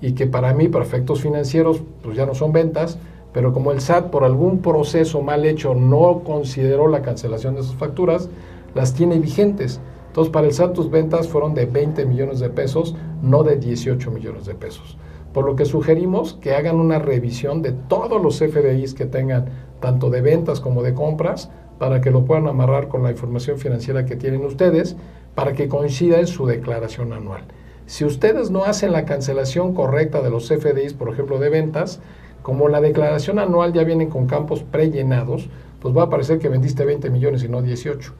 y 0.00 0.12
que 0.12 0.26
para 0.26 0.54
mí, 0.54 0.68
para 0.68 0.84
efectos 0.84 1.20
financieros, 1.20 1.82
pues 2.02 2.16
ya 2.16 2.26
no 2.26 2.34
son 2.34 2.52
ventas, 2.52 2.98
pero 3.32 3.52
como 3.52 3.72
el 3.72 3.80
SAT 3.80 4.10
por 4.10 4.24
algún 4.24 4.60
proceso 4.60 5.20
mal 5.22 5.44
hecho 5.44 5.74
no 5.74 6.22
consideró 6.24 6.88
la 6.88 7.02
cancelación 7.02 7.54
de 7.54 7.60
esas 7.60 7.74
facturas, 7.74 8.28
las 8.74 8.94
tiene 8.94 9.18
vigentes. 9.18 9.80
Entonces, 10.08 10.32
para 10.32 10.46
el 10.46 10.52
SAT 10.52 10.72
tus 10.72 10.90
ventas 10.90 11.28
fueron 11.28 11.54
de 11.54 11.66
20 11.66 12.06
millones 12.06 12.40
de 12.40 12.48
pesos, 12.48 12.94
no 13.22 13.42
de 13.42 13.56
18 13.56 14.10
millones 14.10 14.46
de 14.46 14.54
pesos. 14.54 14.96
Por 15.32 15.44
lo 15.44 15.56
que 15.56 15.66
sugerimos 15.66 16.34
que 16.34 16.54
hagan 16.54 16.76
una 16.76 16.98
revisión 16.98 17.60
de 17.60 17.72
todos 17.72 18.20
los 18.22 18.38
FDIs 18.38 18.94
que 18.94 19.04
tengan, 19.04 19.46
tanto 19.80 20.10
de 20.10 20.22
ventas 20.22 20.60
como 20.60 20.82
de 20.82 20.94
compras, 20.94 21.50
para 21.78 22.00
que 22.00 22.10
lo 22.10 22.24
puedan 22.24 22.48
amarrar 22.48 22.88
con 22.88 23.02
la 23.02 23.10
información 23.10 23.58
financiera 23.58 24.06
que 24.06 24.16
tienen 24.16 24.44
ustedes, 24.44 24.96
para 25.38 25.52
que 25.52 25.68
coincida 25.68 26.18
en 26.18 26.26
su 26.26 26.46
declaración 26.46 27.12
anual. 27.12 27.44
Si 27.86 28.04
ustedes 28.04 28.50
no 28.50 28.64
hacen 28.64 28.90
la 28.90 29.04
cancelación 29.04 29.72
correcta 29.72 30.20
de 30.20 30.30
los 30.30 30.48
FDIs, 30.48 30.94
por 30.94 31.10
ejemplo, 31.10 31.38
de 31.38 31.48
ventas, 31.48 32.00
como 32.42 32.66
la 32.66 32.80
declaración 32.80 33.38
anual 33.38 33.72
ya 33.72 33.84
viene 33.84 34.08
con 34.08 34.26
campos 34.26 34.64
prellenados, 34.64 35.48
pues 35.78 35.96
va 35.96 36.02
a 36.02 36.10
parecer 36.10 36.40
que 36.40 36.48
vendiste 36.48 36.84
20 36.84 37.10
millones 37.10 37.44
y 37.44 37.48
no 37.48 37.62
18. 37.62 38.12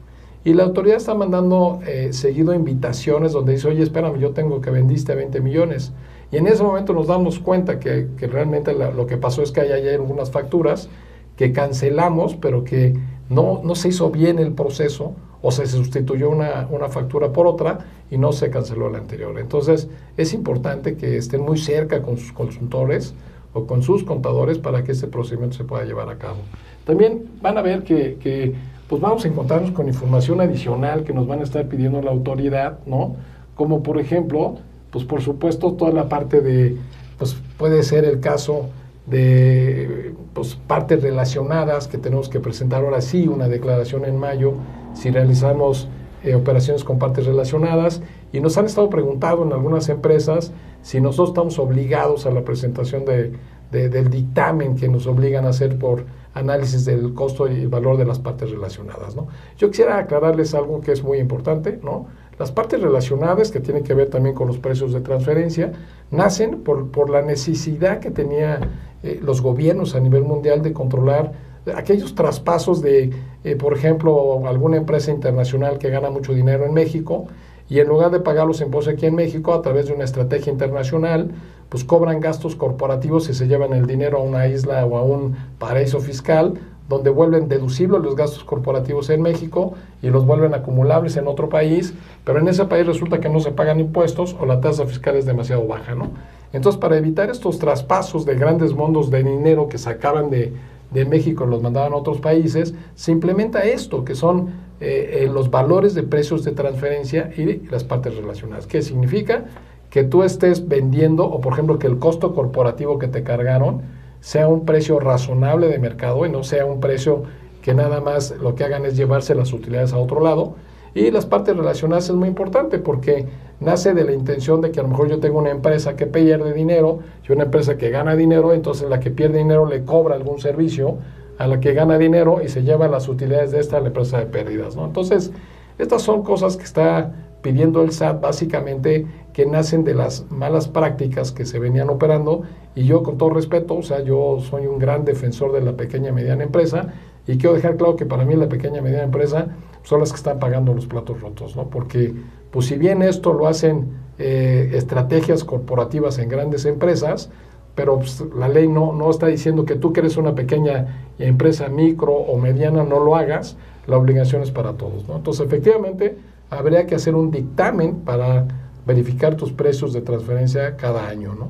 Y 0.45 0.53
la 0.53 0.63
autoridad 0.63 0.95
está 0.95 1.13
mandando 1.13 1.81
eh, 1.85 2.13
seguido 2.13 2.53
invitaciones 2.53 3.33
donde 3.33 3.51
dice, 3.51 3.67
oye, 3.67 3.83
espérame, 3.83 4.17
yo 4.17 4.31
tengo 4.31 4.61
que 4.61 4.71
vendiste 4.71 5.13
20 5.13 5.41
millones. 5.41 5.91
Y 6.31 6.37
en 6.37 6.47
ese 6.47 6.63
momento 6.63 6.93
nos 6.93 7.07
damos 7.07 7.39
cuenta 7.39 7.81
que, 7.81 8.07
realmente 8.17 8.73
lo 8.73 9.07
que 9.07 9.17
pasó 9.17 9.43
es 9.43 9.51
que 9.51 9.59
hay, 9.59 9.73
hay 9.73 9.89
algunas 9.89 10.31
facturas 10.31 10.87
que 11.35 11.51
cancelamos, 11.51 12.37
pero 12.37 12.63
que 12.63 12.97
no, 13.27 13.59
no 13.61 13.75
se 13.75 13.89
hizo 13.89 14.09
bien 14.09 14.39
el 14.39 14.53
proceso 14.53 15.15
o 15.41 15.51
se 15.51 15.65
sustituyó 15.67 16.29
una, 16.29 16.67
una, 16.69 16.89
factura 16.89 17.31
por 17.31 17.47
otra 17.47 17.79
y 18.11 18.17
no 18.17 18.31
se 18.31 18.49
canceló 18.49 18.89
la 18.89 18.97
anterior. 18.97 19.39
Entonces 19.39 19.87
es 20.17 20.33
importante 20.33 20.95
que 20.95 21.17
estén 21.17 21.41
muy 21.41 21.57
cerca 21.57 22.01
con 22.01 22.17
sus 22.17 22.33
consultores 22.33 23.13
o 23.53 23.65
con 23.65 23.81
sus 23.81 24.03
contadores 24.03 24.57
para 24.57 24.83
que 24.83 24.91
este 24.91 25.07
procedimiento 25.07 25.57
se 25.57 25.63
pueda 25.63 25.85
llevar 25.85 26.09
a 26.09 26.17
cabo. 26.17 26.39
También 26.85 27.25
van 27.41 27.57
a 27.57 27.61
ver 27.61 27.83
que, 27.83 28.17
que 28.19 28.53
pues 28.87 29.01
vamos 29.01 29.23
a 29.23 29.27
encontrarnos 29.27 29.71
con 29.71 29.87
información 29.87 30.41
adicional 30.41 31.03
que 31.03 31.13
nos 31.13 31.27
van 31.27 31.39
a 31.39 31.43
estar 31.43 31.67
pidiendo 31.67 32.01
la 32.01 32.11
autoridad, 32.11 32.79
¿no? 32.85 33.15
Como 33.55 33.83
por 33.83 33.99
ejemplo, 33.99 34.57
pues 34.91 35.05
por 35.05 35.21
supuesto 35.21 35.73
toda 35.73 35.91
la 35.91 36.09
parte 36.09 36.41
de, 36.41 36.77
pues 37.17 37.37
puede 37.57 37.83
ser 37.83 38.05
el 38.05 38.19
caso 38.19 38.69
de 39.05 40.13
pues, 40.33 40.55
partes 40.55 41.01
relacionadas 41.01 41.87
que 41.87 41.97
tenemos 41.97 42.29
que 42.29 42.39
presentar 42.39 42.83
ahora 42.83 43.01
sí 43.01 43.27
una 43.27 43.47
declaración 43.47 44.05
en 44.05 44.17
mayo 44.17 44.55
si 44.93 45.11
realizamos 45.11 45.87
eh, 46.23 46.35
operaciones 46.35 46.83
con 46.83 46.99
partes 46.99 47.25
relacionadas 47.25 48.01
y 48.33 48.41
nos 48.41 48.57
han 48.57 48.65
estado 48.65 48.89
preguntando 48.89 49.43
en 49.43 49.53
algunas 49.53 49.87
empresas 49.89 50.51
si 50.81 50.99
nosotros 50.99 51.29
estamos 51.29 51.59
obligados 51.59 52.25
a 52.25 52.31
la 52.31 52.43
presentación 52.43 53.05
de, 53.05 53.31
del 53.71 54.09
dictamen 54.09 54.75
que 54.75 54.89
nos 54.89 55.07
obligan 55.07 55.45
a 55.45 55.49
hacer 55.49 55.77
por 55.77 56.05
análisis 56.33 56.85
del 56.85 57.13
costo 57.13 57.47
y 57.47 57.65
valor 57.67 57.97
de 57.97 58.05
las 58.05 58.19
partes 58.19 58.51
relacionadas. 58.51 59.15
¿no? 59.15 59.27
Yo 59.57 59.69
quisiera 59.69 59.97
aclararles 59.97 60.53
algo 60.53 60.81
que 60.81 60.91
es 60.91 61.03
muy 61.03 61.19
importante. 61.19 61.79
¿no? 61.83 62.07
Las 62.37 62.51
partes 62.51 62.81
relacionadas, 62.81 63.51
que 63.51 63.59
tienen 63.59 63.83
que 63.83 63.93
ver 63.93 64.09
también 64.09 64.35
con 64.35 64.47
los 64.47 64.57
precios 64.57 64.93
de 64.93 65.01
transferencia, 65.01 65.73
nacen 66.11 66.63
por, 66.63 66.89
por 66.89 67.09
la 67.09 67.21
necesidad 67.21 67.99
que 67.99 68.11
tenían 68.11 68.69
eh, 69.03 69.19
los 69.21 69.41
gobiernos 69.41 69.95
a 69.95 69.99
nivel 69.99 70.23
mundial 70.23 70.61
de 70.61 70.73
controlar 70.73 71.31
aquellos 71.75 72.15
traspasos 72.15 72.81
de, 72.81 73.11
eh, 73.43 73.55
por 73.55 73.73
ejemplo, 73.73 74.47
alguna 74.47 74.77
empresa 74.77 75.11
internacional 75.11 75.77
que 75.77 75.89
gana 75.89 76.09
mucho 76.09 76.33
dinero 76.33 76.65
en 76.65 76.73
México 76.73 77.27
y 77.69 77.79
en 77.79 77.87
lugar 77.87 78.11
de 78.11 78.19
pagar 78.19 78.47
los 78.47 78.61
impuestos 78.61 78.93
aquí 78.93 79.05
en 79.05 79.15
México 79.15 79.53
a 79.53 79.61
través 79.61 79.87
de 79.87 79.93
una 79.93 80.03
estrategia 80.03 80.51
internacional, 80.51 81.31
pues 81.69 81.83
cobran 81.83 82.19
gastos 82.19 82.55
corporativos 82.55 83.29
y 83.29 83.33
se 83.33 83.47
llevan 83.47 83.73
el 83.73 83.85
dinero 83.85 84.17
a 84.17 84.23
una 84.23 84.47
isla 84.47 84.85
o 84.85 84.97
a 84.97 85.03
un 85.03 85.35
paraíso 85.59 85.99
fiscal, 85.99 86.59
donde 86.87 87.11
vuelven 87.11 87.47
deducibles 87.47 88.01
los 88.01 88.15
gastos 88.15 88.43
corporativos 88.43 89.11
en 89.11 89.21
México 89.21 89.75
y 90.01 90.09
los 90.09 90.25
vuelven 90.25 90.55
acumulables 90.55 91.15
en 91.17 91.27
otro 91.27 91.47
país, 91.47 91.93
pero 92.25 92.39
en 92.39 92.47
ese 92.47 92.65
país 92.65 92.87
resulta 92.87 93.19
que 93.19 93.29
no 93.29 93.39
se 93.39 93.51
pagan 93.51 93.79
impuestos 93.79 94.35
o 94.39 94.47
la 94.47 94.59
tasa 94.59 94.87
fiscal 94.87 95.15
es 95.15 95.27
demasiado 95.27 95.67
baja, 95.67 95.93
¿no? 95.93 96.09
Entonces, 96.51 96.81
para 96.81 96.97
evitar 96.97 97.29
estos 97.29 97.59
traspasos 97.59 98.25
de 98.25 98.33
grandes 98.33 98.73
montos 98.73 99.11
de 99.11 99.23
dinero 99.23 99.69
que 99.69 99.77
sacaban 99.77 100.31
de, 100.31 100.51
de 100.91 101.05
México 101.05 101.45
los 101.45 101.61
mandaban 101.61 101.93
a 101.93 101.97
otros 101.97 102.19
países, 102.19 102.73
se 102.95 103.11
implementa 103.11 103.59
esto, 103.61 104.03
que 104.03 104.15
son 104.15 104.49
eh, 104.79 105.21
eh, 105.23 105.29
los 105.31 105.51
valores 105.51 105.93
de 105.93 106.03
precios 106.03 106.43
de 106.43 106.51
transferencia 106.51 107.31
y 107.35 107.67
las 107.69 107.83
partes 107.83 108.15
relacionadas. 108.15 108.65
¿Qué 108.65 108.81
significa? 108.81 109.45
Que 109.89 110.03
tú 110.03 110.23
estés 110.23 110.67
vendiendo, 110.67 111.25
o 111.25 111.41
por 111.41 111.53
ejemplo, 111.53 111.79
que 111.79 111.87
el 111.87 111.99
costo 111.99 112.33
corporativo 112.33 112.97
que 112.97 113.07
te 113.07 113.23
cargaron 113.23 113.81
sea 114.21 114.47
un 114.47 114.65
precio 114.65 114.99
razonable 114.99 115.67
de 115.67 115.79
mercado 115.79 116.25
y 116.25 116.29
no 116.29 116.43
sea 116.43 116.65
un 116.65 116.79
precio 116.79 117.23
que 117.61 117.73
nada 117.73 118.01
más 118.01 118.31
lo 118.41 118.55
que 118.55 118.63
hagan 118.63 118.85
es 118.85 118.95
llevarse 118.95 119.35
las 119.35 119.53
utilidades 119.53 119.93
a 119.93 119.97
otro 119.97 120.21
lado. 120.21 120.55
Y 120.93 121.11
las 121.11 121.25
partes 121.25 121.55
relacionadas 121.55 122.09
es 122.09 122.15
muy 122.15 122.27
importante 122.27 122.79
porque 122.79 123.27
nace 123.59 123.93
de 123.93 124.03
la 124.03 124.13
intención 124.13 124.61
de 124.61 124.71
que 124.71 124.79
a 124.79 124.83
lo 124.83 124.89
mejor 124.89 125.09
yo 125.09 125.19
tengo 125.19 125.39
una 125.39 125.51
empresa 125.51 125.95
que 125.95 126.07
pierde 126.07 126.53
dinero 126.53 126.99
y 127.27 127.31
una 127.31 127.43
empresa 127.43 127.77
que 127.77 127.89
gana 127.89 128.15
dinero, 128.15 128.53
entonces 128.53 128.89
la 128.89 128.99
que 128.99 129.11
pierde 129.11 129.39
dinero 129.39 129.65
le 129.65 129.83
cobra 129.83 130.15
algún 130.15 130.39
servicio 130.39 130.97
a 131.37 131.47
la 131.47 131.59
que 131.59 131.73
gana 131.73 131.97
dinero 131.97 132.41
y 132.43 132.49
se 132.49 132.63
lleva 132.63 132.87
las 132.87 133.07
utilidades 133.07 133.51
de 133.51 133.59
esta 133.59 133.77
a 133.77 133.81
la 133.81 133.87
empresa 133.87 134.19
de 134.19 134.25
pérdidas. 134.25 134.75
¿no? 134.75 134.85
Entonces, 134.85 135.31
estas 135.77 136.01
son 136.01 136.23
cosas 136.23 136.57
que 136.57 136.63
está 136.63 137.13
pidiendo 137.41 137.81
el 137.81 137.91
SAT 137.91 138.19
básicamente 138.19 139.07
que 139.31 139.45
nacen 139.45 139.85
de 139.85 139.93
las 139.93 140.29
malas 140.29 140.67
prácticas 140.67 141.31
que 141.31 141.45
se 141.45 141.59
venían 141.59 141.89
operando 141.89 142.43
y 142.75 142.83
yo 142.83 143.03
con 143.03 143.17
todo 143.17 143.29
respeto, 143.29 143.75
o 143.75 143.83
sea, 143.83 144.01
yo 144.01 144.39
soy 144.41 144.67
un 144.67 144.79
gran 144.79 145.05
defensor 145.05 145.53
de 145.53 145.61
la 145.61 145.77
pequeña 145.77 146.09
y 146.09 146.11
mediana 146.11 146.43
empresa 146.43 146.93
y 147.25 147.37
quiero 147.37 147.55
dejar 147.55 147.77
claro 147.77 147.95
que 147.95 148.05
para 148.05 148.25
mí 148.25 148.35
la 148.35 148.49
pequeña 148.49 148.79
y 148.79 148.81
mediana 148.81 149.05
empresa 149.05 149.47
son 149.89 150.01
las 150.01 150.11
que 150.11 150.17
están 150.17 150.37
pagando 150.37 150.71
los 150.71 150.85
platos 150.85 151.19
rotos, 151.19 151.55
¿no? 151.55 151.67
Porque 151.71 152.13
pues 152.51 152.67
si 152.67 152.77
bien 152.77 153.01
esto 153.01 153.33
lo 153.33 153.47
hacen 153.47 153.87
eh, 154.19 154.69
estrategias 154.73 155.43
corporativas 155.43 156.19
en 156.19 156.29
grandes 156.29 156.65
empresas, 156.65 157.31
pero 157.73 157.97
pues, 157.97 158.23
la 158.37 158.47
ley 158.47 158.67
no, 158.67 158.93
no 158.93 159.09
está 159.09 159.25
diciendo 159.25 159.65
que 159.65 159.73
tú 159.73 159.91
que 159.91 160.01
eres 160.01 160.15
una 160.15 160.35
pequeña 160.35 161.07
empresa 161.17 161.69
micro 161.69 162.13
o 162.13 162.37
mediana 162.37 162.83
no 162.83 162.99
lo 162.99 163.15
hagas, 163.15 163.57
la 163.87 163.97
obligación 163.97 164.43
es 164.43 164.51
para 164.51 164.73
todos. 164.73 165.07
¿no? 165.07 165.15
Entonces, 165.15 165.43
efectivamente, 165.43 166.19
habría 166.51 166.85
que 166.85 166.93
hacer 166.93 167.15
un 167.15 167.31
dictamen 167.31 167.95
para 168.01 168.47
verificar 168.85 169.37
tus 169.37 169.51
precios 169.51 169.91
de 169.91 170.01
transferencia 170.01 170.77
cada 170.77 171.07
año 171.07 171.33
¿no? 171.33 171.49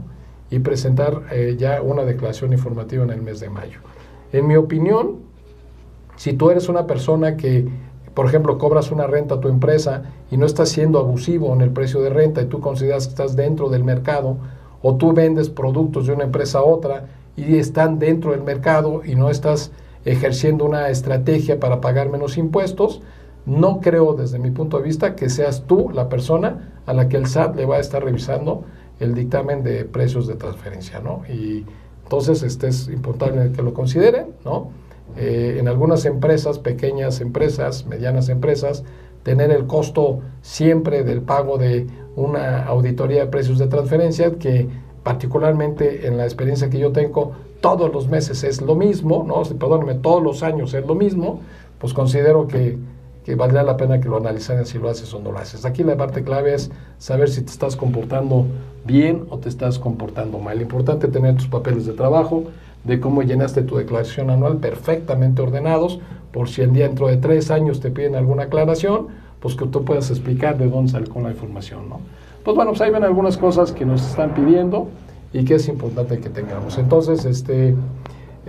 y 0.50 0.60
presentar 0.60 1.24
eh, 1.34 1.58
ya 1.60 1.82
una 1.82 2.06
declaración 2.06 2.54
informativa 2.54 3.04
en 3.04 3.10
el 3.10 3.22
mes 3.22 3.42
de 3.42 3.50
mayo. 3.50 3.80
En 4.32 4.48
mi 4.48 4.56
opinión, 4.56 5.28
si 6.16 6.32
tú 6.34 6.52
eres 6.52 6.70
una 6.70 6.86
persona 6.86 7.36
que, 7.36 7.68
por 8.14 8.26
ejemplo, 8.26 8.58
cobras 8.58 8.92
una 8.92 9.08
renta 9.08 9.36
a 9.36 9.40
tu 9.40 9.48
empresa 9.48 10.04
y 10.32 10.38
no 10.38 10.46
estás 10.46 10.70
siendo 10.70 11.00
abusivo 11.00 11.54
en 11.54 11.62
el 11.62 11.72
precio 11.72 12.02
de 12.02 12.10
renta 12.10 12.42
y 12.42 12.46
tú 12.46 12.60
consideras 12.60 13.06
que 13.06 13.12
estás 13.12 13.36
dentro 13.36 13.70
del 13.70 13.84
mercado, 13.84 14.38
o 14.82 14.96
tú 14.96 15.14
vendes 15.14 15.50
productos 15.50 16.08
de 16.08 16.14
una 16.14 16.24
empresa 16.24 16.60
a 16.60 16.64
otra 16.64 17.08
y 17.36 17.58
están 17.58 18.00
dentro 18.00 18.32
del 18.32 18.44
mercado 18.44 19.02
y 19.06 19.16
no 19.16 19.30
estás 19.30 19.72
ejerciendo 20.06 20.66
una 20.66 20.90
estrategia 20.90 21.60
para 21.60 21.82
pagar 21.82 22.10
menos 22.10 22.38
impuestos, 22.38 23.02
no 23.46 23.80
creo 23.82 24.14
desde 24.14 24.40
mi 24.40 24.52
punto 24.52 24.78
de 24.78 24.84
vista 24.84 25.16
que 25.16 25.30
seas 25.30 25.64
tú 25.66 25.90
la 25.90 26.10
persona 26.10 26.82
a 26.86 26.94
la 26.94 27.08
que 27.10 27.18
el 27.18 27.28
SAT 27.28 27.56
le 27.56 27.66
va 27.66 27.78
a 27.78 27.80
estar 27.80 28.04
revisando 28.04 28.64
el 29.00 29.14
dictamen 29.14 29.64
de 29.64 29.86
precios 29.86 30.28
de 30.28 30.36
transferencia, 30.36 31.00
¿no? 31.00 31.24
Y 31.30 31.66
entonces 32.04 32.44
este 32.44 32.68
es 32.68 32.88
importante 32.90 33.52
que 33.52 33.62
lo 33.62 33.74
consideren, 33.74 34.28
¿no? 34.44 34.72
Eh, 35.18 35.58
en 35.60 35.68
algunas 35.68 36.06
empresas, 36.06 36.60
pequeñas 36.60 37.22
empresas, 37.22 37.86
medianas 37.86 38.30
empresas, 38.30 38.84
tener 39.24 39.52
el 39.52 39.68
costo 39.68 40.20
siempre 40.42 41.04
del 41.04 41.22
pago 41.22 41.58
de 41.58 41.88
una 42.16 42.64
auditoría 42.66 43.22
de 43.22 43.28
precios 43.28 43.60
de 43.60 43.68
transferencia 43.68 44.32
que 44.36 44.68
particularmente 45.04 46.08
en 46.08 46.18
la 46.18 46.26
experiencia 46.26 46.70
que 46.70 46.80
yo 46.80 46.92
tengo, 46.92 47.34
todos 47.62 47.92
los 47.94 48.08
meses 48.08 48.44
es 48.44 48.62
lo 48.62 48.76
mismo, 48.76 49.26
¿no? 49.28 49.42
Perdónenme, 49.58 49.96
todos 49.96 50.24
los 50.24 50.44
años 50.44 50.74
es 50.74 50.86
lo 50.86 50.96
mismo, 50.96 51.42
pues 51.80 51.94
considero 51.94 52.48
que, 52.48 52.78
que 53.26 53.36
valdría 53.36 53.64
la 53.64 53.78
pena 53.78 54.00
que 54.00 54.08
lo 54.10 54.18
analizaran 54.18 54.66
si 54.66 54.78
lo 54.78 54.90
haces 54.90 55.14
o 55.14 55.20
no 55.20 55.32
lo 55.32 55.40
haces. 55.40 55.66
Aquí 55.66 55.84
la 55.84 55.98
parte 55.98 56.24
clave 56.24 56.54
es 56.54 56.72
saber 56.98 57.30
si 57.30 57.42
te 57.42 57.52
estás 57.52 57.76
comportando 57.76 58.46
bien 58.86 59.26
o 59.30 59.38
te 59.40 59.50
estás 59.50 59.80
comportando 59.80 60.40
mal. 60.40 60.62
Importante 60.62 61.08
tener 61.08 61.36
tus 61.36 61.48
papeles 61.48 61.86
de 61.86 61.94
trabajo, 61.94 62.44
de 62.84 63.00
cómo 63.00 63.22
llenaste 63.24 63.62
tu 63.62 63.78
declaración 63.78 64.30
anual 64.30 64.58
perfectamente 64.58 65.42
ordenados, 65.42 66.00
por 66.32 66.50
si 66.50 66.62
el 66.62 66.74
día 66.74 66.88
dentro 66.88 67.08
de 67.08 67.18
tres 67.18 67.52
años 67.52 67.80
te 67.80 67.92
piden 67.92 68.16
alguna 68.16 68.44
aclaración, 68.44 69.08
pues 69.40 69.56
que 69.56 69.66
tú 69.66 69.84
puedas 69.84 70.10
explicar 70.10 70.58
de 70.58 70.70
dónde 70.70 71.04
con 71.06 71.24
la 71.24 71.32
información, 71.32 71.90
¿no? 71.90 72.02
Pues 72.44 72.56
bueno, 72.56 72.72
pues 72.72 72.82
ahí 72.82 72.92
ven 72.92 73.04
algunas 73.04 73.38
cosas 73.38 73.72
que 73.72 73.86
nos 73.86 74.06
están 74.08 74.34
pidiendo 74.34 74.88
y 75.34 75.44
que 75.44 75.56
es 75.56 75.68
importante 75.68 76.20
que 76.20 76.30
tengamos. 76.30 76.78
Entonces, 76.78 77.26
este, 77.26 77.70
eh, 77.70 77.76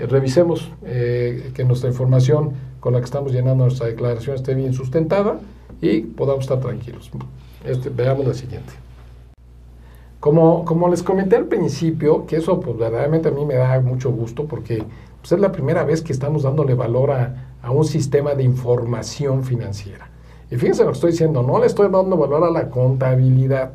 revisemos 0.08 0.70
eh, 0.84 1.50
que 1.54 1.64
nuestra 1.64 1.90
información 1.90 2.52
con 2.78 2.92
la 2.92 3.00
que 3.00 3.04
estamos 3.04 3.32
llenando 3.32 3.64
nuestra 3.64 3.86
declaración 3.86 4.36
esté 4.36 4.54
bien 4.54 4.72
sustentada 4.72 5.38
y 5.80 6.00
podamos 6.02 6.44
estar 6.44 6.60
tranquilos. 6.60 7.10
Este, 7.64 7.90
veamos 7.90 8.26
la 8.26 8.34
siguiente. 8.34 8.72
Como, 10.20 10.66
como 10.66 10.88
les 10.88 11.02
comenté 11.02 11.36
al 11.36 11.46
principio, 11.46 12.26
que 12.26 12.36
eso 12.36 12.60
pues 12.60 12.76
verdaderamente 12.76 13.28
a 13.28 13.32
mí 13.32 13.44
me 13.46 13.54
da 13.54 13.80
mucho 13.80 14.12
gusto 14.12 14.44
porque 14.44 14.84
pues, 15.20 15.32
es 15.32 15.40
la 15.40 15.50
primera 15.50 15.82
vez 15.82 16.02
que 16.02 16.12
estamos 16.12 16.42
dándole 16.42 16.74
valor 16.74 17.10
a, 17.10 17.56
a 17.62 17.70
un 17.70 17.84
sistema 17.84 18.34
de 18.34 18.42
información 18.42 19.44
financiera. 19.44 20.10
Y 20.50 20.56
fíjense 20.56 20.82
lo 20.82 20.88
que 20.88 20.94
estoy 20.94 21.10
diciendo, 21.12 21.42
no 21.42 21.58
le 21.58 21.66
estoy 21.66 21.88
dando 21.90 22.16
valor 22.16 22.44
a 22.44 22.50
la 22.50 22.68
contabilidad, 22.68 23.72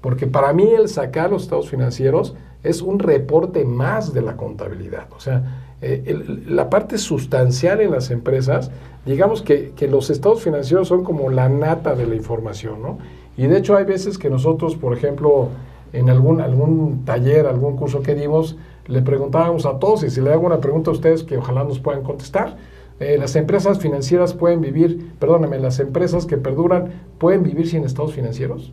porque 0.00 0.26
para 0.26 0.52
mí 0.52 0.68
el 0.70 0.88
sacar 0.88 1.30
los 1.30 1.42
estados 1.42 1.68
financieros 1.68 2.34
es 2.62 2.80
un 2.80 2.98
reporte 2.98 3.64
más 3.64 4.14
de 4.14 4.22
la 4.22 4.36
contabilidad. 4.36 5.06
O 5.16 5.20
sea, 5.20 5.76
eh, 5.80 6.16
la 6.46 6.70
parte 6.70 6.96
sustancial 6.96 7.80
en 7.80 7.90
las 7.90 8.10
empresas, 8.10 8.70
digamos 9.04 9.42
que, 9.42 9.72
que, 9.74 9.88
los 9.88 10.10
estados 10.10 10.42
financieros 10.42 10.88
son 10.88 11.02
como 11.02 11.28
la 11.28 11.48
nata 11.48 11.96
de 11.96 12.06
la 12.06 12.14
información, 12.14 12.80
¿no? 12.80 12.98
Y 13.36 13.46
de 13.46 13.58
hecho 13.58 13.76
hay 13.76 13.84
veces 13.84 14.16
que 14.16 14.30
nosotros, 14.30 14.76
por 14.76 14.96
ejemplo, 14.96 15.48
en 15.92 16.10
algún, 16.10 16.40
algún 16.40 17.04
taller, 17.04 17.46
algún 17.46 17.76
curso 17.76 18.02
que 18.02 18.14
dimos, 18.14 18.56
le 18.86 19.02
preguntábamos 19.02 19.66
a 19.66 19.78
todos, 19.78 20.02
y 20.04 20.10
si 20.10 20.20
le 20.20 20.32
hago 20.32 20.46
una 20.46 20.60
pregunta 20.60 20.90
a 20.90 20.94
ustedes 20.94 21.22
que 21.22 21.36
ojalá 21.36 21.64
nos 21.64 21.78
puedan 21.78 22.02
contestar, 22.02 22.56
eh, 23.00 23.16
las 23.18 23.36
empresas 23.36 23.78
financieras 23.78 24.34
pueden 24.34 24.60
vivir, 24.60 25.12
perdóname, 25.18 25.58
las 25.58 25.80
empresas 25.80 26.26
que 26.26 26.36
perduran 26.36 26.92
pueden 27.18 27.42
vivir 27.42 27.68
sin 27.68 27.84
estados 27.84 28.12
financieros. 28.12 28.72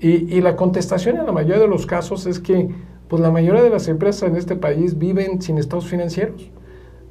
Y, 0.00 0.34
y, 0.34 0.40
la 0.40 0.56
contestación 0.56 1.18
en 1.18 1.26
la 1.26 1.32
mayoría 1.32 1.58
de 1.58 1.68
los 1.68 1.84
casos 1.84 2.24
es 2.26 2.40
que 2.40 2.70
pues 3.08 3.20
la 3.20 3.30
mayoría 3.30 3.62
de 3.62 3.70
las 3.70 3.88
empresas 3.88 4.30
en 4.30 4.36
este 4.36 4.54
país 4.54 4.96
viven 4.96 5.42
sin 5.42 5.58
estados 5.58 5.88
financieros. 5.88 6.50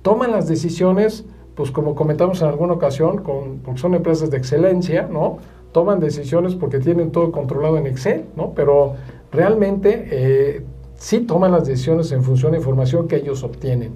Toman 0.01 0.31
las 0.31 0.47
decisiones, 0.47 1.25
pues 1.55 1.71
como 1.71 1.93
comentamos 1.93 2.41
en 2.41 2.47
alguna 2.47 2.73
ocasión, 2.73 3.17
con, 3.21 3.59
porque 3.59 3.81
son 3.81 3.93
empresas 3.93 4.31
de 4.31 4.37
excelencia, 4.37 5.09
¿no? 5.11 5.39
Toman 5.71 5.99
decisiones 5.99 6.55
porque 6.55 6.79
tienen 6.79 7.11
todo 7.11 7.31
controlado 7.31 7.77
en 7.77 7.87
Excel, 7.87 8.25
¿no? 8.35 8.53
Pero 8.55 8.95
realmente 9.31 10.07
eh, 10.11 10.63
sí 10.95 11.19
toman 11.19 11.51
las 11.51 11.65
decisiones 11.65 12.11
en 12.11 12.23
función 12.23 12.51
de 12.51 12.57
información 12.57 13.07
que 13.07 13.17
ellos 13.17 13.43
obtienen. 13.43 13.93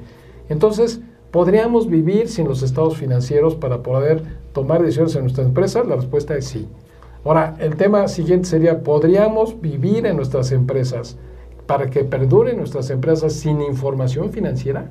Entonces, 0.50 1.01
¿podríamos 1.32 1.89
vivir 1.89 2.30
sin 2.30 2.48
los 2.48 2.62
estados 2.62 2.98
financieros 2.98 3.56
para 3.56 3.82
poder 3.82 4.24
tomar 4.53 4.82
decisiones 4.82 5.15
en 5.15 5.24
nuestra 5.24 5.44
empresa? 5.44 5.84
La 5.84 5.96
respuesta 5.96 6.36
es 6.36 6.46
sí. 6.46 6.68
Ahora, 7.25 7.56
el 7.60 7.75
tema 7.75 8.08
siguiente 8.08 8.48
sería, 8.48 8.84
¿podríamos 8.84 9.60
vivir 9.62 10.06
en 10.06 10.18
nuestras 10.18 10.51
empresas 10.51 11.18
para 11.65 11.89
que 11.89 12.03
perduren 12.03 12.58
nuestras 12.58 12.89
empresas 12.89 13.34
sin 13.34 13.62
información 13.62 14.32
financiera, 14.32 14.89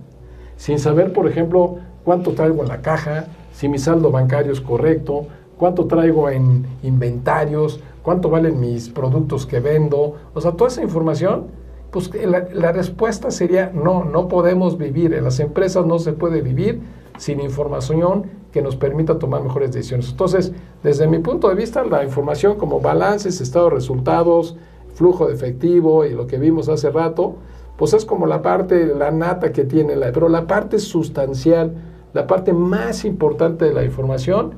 sin 0.57 0.79
saber, 0.79 1.13
por 1.13 1.29
ejemplo, 1.29 1.77
cuánto 2.05 2.33
traigo 2.33 2.63
en 2.63 2.69
la 2.69 2.81
caja, 2.81 3.27
si 3.53 3.69
mi 3.69 3.79
saldo 3.79 4.11
bancario 4.11 4.53
es 4.53 4.61
correcto, 4.61 5.27
cuánto 5.63 5.87
traigo 5.87 6.29
en 6.29 6.67
inventarios, 6.83 7.79
cuánto 8.03 8.29
valen 8.29 8.59
mis 8.59 8.89
productos 8.89 9.47
que 9.47 9.61
vendo, 9.61 10.17
o 10.35 10.41
sea, 10.41 10.51
toda 10.55 10.67
esa 10.67 10.83
información, 10.83 11.45
pues 11.93 12.11
la, 12.27 12.49
la 12.53 12.73
respuesta 12.73 13.31
sería 13.31 13.71
no, 13.73 14.03
no 14.03 14.27
podemos 14.27 14.77
vivir, 14.77 15.15
en 15.15 15.23
las 15.23 15.39
empresas 15.39 15.87
no 15.87 16.01
se 16.01 16.15
puede 16.15 16.43
vivir 16.43 16.81
sin 17.17 17.41
información 17.41 18.25
que 18.51 18.61
nos 18.61 18.75
permita 18.75 19.21
tomar 19.21 19.45
mejores 19.45 19.71
decisiones. 19.71 20.11
Entonces, 20.11 20.53
desde 20.83 21.07
mi 21.07 21.21
punto 21.21 21.49
de 21.49 21.55
vista, 21.55 21.85
la 21.85 22.03
información 22.03 22.57
como 22.57 22.81
balances, 22.81 23.41
estados 23.41 23.71
de 23.71 23.77
resultados, 23.77 24.57
flujo 24.95 25.29
de 25.29 25.35
efectivo 25.35 26.05
y 26.05 26.11
lo 26.11 26.27
que 26.27 26.39
vimos 26.39 26.69
hace 26.69 26.91
rato, 26.91 27.37
pues 27.77 27.95
es 27.95 28.05
como 28.05 28.27
la 28.27 28.43
parte, 28.43 28.85
la 28.85 29.13
nata 29.13 29.53
que 29.53 29.63
tiene, 29.63 29.95
la, 29.95 30.11
pero 30.11 30.29
la 30.29 30.49
parte 30.49 30.81
sustancial, 30.81 31.73
la 32.15 32.27
parte 32.27 32.53
más 32.53 33.05
importante 33.05 33.67
de 33.67 33.73
la 33.73 33.85
información 33.85 34.55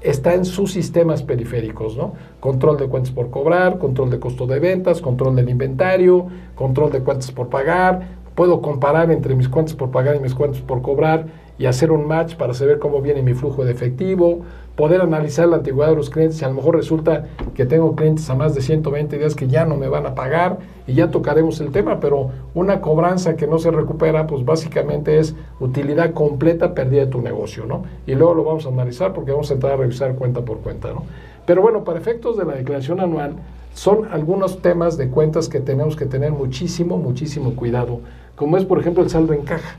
está 0.00 0.34
en 0.34 0.44
sus 0.44 0.72
sistemas 0.72 1.22
periféricos, 1.22 1.96
¿no? 1.96 2.14
Control 2.40 2.76
de 2.76 2.88
cuentas 2.88 3.12
por 3.12 3.30
cobrar, 3.30 3.78
control 3.78 4.10
de 4.10 4.18
costo 4.18 4.46
de 4.46 4.58
ventas, 4.58 5.00
control 5.00 5.36
del 5.36 5.48
inventario, 5.48 6.26
control 6.54 6.90
de 6.92 7.00
cuentas 7.00 7.30
por 7.32 7.48
pagar, 7.48 8.08
puedo 8.34 8.60
comparar 8.60 9.10
entre 9.10 9.34
mis 9.34 9.48
cuentas 9.48 9.74
por 9.74 9.90
pagar 9.90 10.16
y 10.16 10.20
mis 10.20 10.34
cuentas 10.34 10.60
por 10.60 10.82
cobrar 10.82 11.26
y 11.60 11.66
hacer 11.66 11.92
un 11.92 12.08
match 12.08 12.36
para 12.36 12.54
saber 12.54 12.78
cómo 12.78 13.02
viene 13.02 13.20
mi 13.20 13.34
flujo 13.34 13.66
de 13.66 13.72
efectivo, 13.72 14.40
poder 14.76 15.02
analizar 15.02 15.46
la 15.46 15.56
antigüedad 15.56 15.90
de 15.90 15.96
los 15.96 16.08
clientes 16.08 16.42
a 16.42 16.48
lo 16.48 16.54
mejor 16.54 16.74
resulta 16.74 17.26
que 17.52 17.66
tengo 17.66 17.94
clientes 17.94 18.30
a 18.30 18.34
más 18.34 18.54
de 18.54 18.62
120 18.62 19.18
días 19.18 19.34
que 19.34 19.46
ya 19.46 19.66
no 19.66 19.76
me 19.76 19.86
van 19.86 20.06
a 20.06 20.14
pagar 20.14 20.60
y 20.86 20.94
ya 20.94 21.10
tocaremos 21.10 21.60
el 21.60 21.70
tema, 21.70 22.00
pero 22.00 22.30
una 22.54 22.80
cobranza 22.80 23.36
que 23.36 23.46
no 23.46 23.58
se 23.58 23.70
recupera, 23.70 24.26
pues 24.26 24.42
básicamente 24.42 25.18
es 25.18 25.34
utilidad 25.60 26.14
completa 26.14 26.72
perdida 26.72 27.04
de 27.04 27.08
tu 27.08 27.20
negocio, 27.20 27.66
¿no? 27.66 27.82
Y 28.06 28.14
luego 28.14 28.32
lo 28.32 28.44
vamos 28.44 28.64
a 28.64 28.70
analizar 28.70 29.12
porque 29.12 29.32
vamos 29.32 29.50
a 29.50 29.54
entrar 29.54 29.74
a 29.74 29.76
revisar 29.76 30.14
cuenta 30.14 30.40
por 30.40 30.60
cuenta, 30.60 30.94
¿no? 30.94 31.04
Pero 31.44 31.60
bueno, 31.60 31.84
para 31.84 31.98
efectos 31.98 32.38
de 32.38 32.46
la 32.46 32.54
declaración 32.54 33.00
anual, 33.00 33.34
son 33.74 34.08
algunos 34.10 34.62
temas 34.62 34.96
de 34.96 35.10
cuentas 35.10 35.50
que 35.50 35.60
tenemos 35.60 35.94
que 35.94 36.06
tener 36.06 36.32
muchísimo, 36.32 36.96
muchísimo 36.96 37.54
cuidado, 37.54 38.00
como 38.34 38.56
es 38.56 38.64
por 38.64 38.80
ejemplo 38.80 39.02
el 39.02 39.10
saldo 39.10 39.34
en 39.34 39.42
caja. 39.42 39.76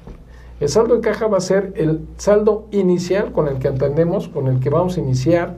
El 0.62 0.70
saldo 0.70 0.94
en 0.94 1.02
caja 1.02 1.26
va 1.26 1.38
a 1.38 1.42
ser 1.42 1.74
el 1.76 2.08
saldo 2.18 2.68
inicial 2.70 3.32
con 3.32 3.48
el 3.48 3.58
que 3.58 3.68
entendemos, 3.68 4.28
con 4.28 4.46
el 4.48 4.60
que 4.60 4.70
vamos 4.70 4.96
a 4.96 5.00
iniciar 5.00 5.58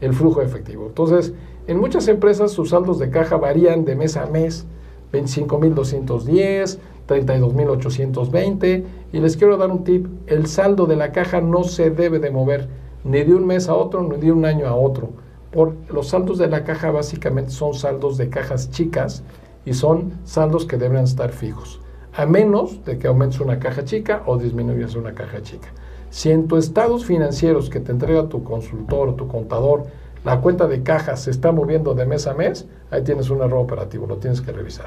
el 0.00 0.14
flujo 0.14 0.40
efectivo. 0.40 0.86
Entonces, 0.86 1.34
en 1.66 1.78
muchas 1.78 2.08
empresas 2.08 2.50
sus 2.52 2.70
saldos 2.70 2.98
de 2.98 3.10
caja 3.10 3.36
varían 3.36 3.84
de 3.84 3.94
mes 3.94 4.16
a 4.16 4.24
mes, 4.24 4.64
25.210, 5.12 6.78
32.820, 7.06 8.84
y 9.12 9.20
les 9.20 9.36
quiero 9.36 9.58
dar 9.58 9.70
un 9.70 9.84
tip, 9.84 10.06
el 10.26 10.46
saldo 10.46 10.86
de 10.86 10.96
la 10.96 11.12
caja 11.12 11.42
no 11.42 11.64
se 11.64 11.90
debe 11.90 12.18
de 12.18 12.30
mover 12.30 12.70
ni 13.04 13.22
de 13.24 13.34
un 13.34 13.46
mes 13.46 13.68
a 13.68 13.74
otro, 13.74 14.02
ni 14.02 14.16
de 14.16 14.32
un 14.32 14.46
año 14.46 14.66
a 14.66 14.74
otro. 14.74 15.10
Por, 15.52 15.74
los 15.90 16.08
saldos 16.08 16.38
de 16.38 16.48
la 16.48 16.64
caja 16.64 16.90
básicamente 16.90 17.50
son 17.50 17.74
saldos 17.74 18.16
de 18.16 18.30
cajas 18.30 18.70
chicas 18.70 19.22
y 19.66 19.74
son 19.74 20.14
saldos 20.24 20.64
que 20.64 20.78
deben 20.78 21.04
estar 21.04 21.32
fijos 21.32 21.82
a 22.18 22.26
menos 22.26 22.84
de 22.84 22.98
que 22.98 23.06
aumentes 23.06 23.38
una 23.38 23.60
caja 23.60 23.84
chica 23.84 24.24
o 24.26 24.36
disminuyas 24.36 24.96
una 24.96 25.14
caja 25.14 25.40
chica. 25.40 25.68
Si 26.10 26.32
en 26.32 26.48
tus 26.48 26.64
estados 26.64 27.04
financieros 27.04 27.70
que 27.70 27.78
te 27.78 27.92
entrega 27.92 28.28
tu 28.28 28.42
consultor 28.42 29.14
tu 29.14 29.28
contador, 29.28 29.84
la 30.24 30.40
cuenta 30.40 30.66
de 30.66 30.82
caja 30.82 31.16
se 31.16 31.30
está 31.30 31.52
moviendo 31.52 31.94
de 31.94 32.06
mes 32.06 32.26
a 32.26 32.34
mes, 32.34 32.66
ahí 32.90 33.04
tienes 33.04 33.30
un 33.30 33.40
error 33.40 33.60
operativo, 33.60 34.08
lo 34.08 34.16
tienes 34.16 34.40
que 34.40 34.50
revisar. 34.50 34.86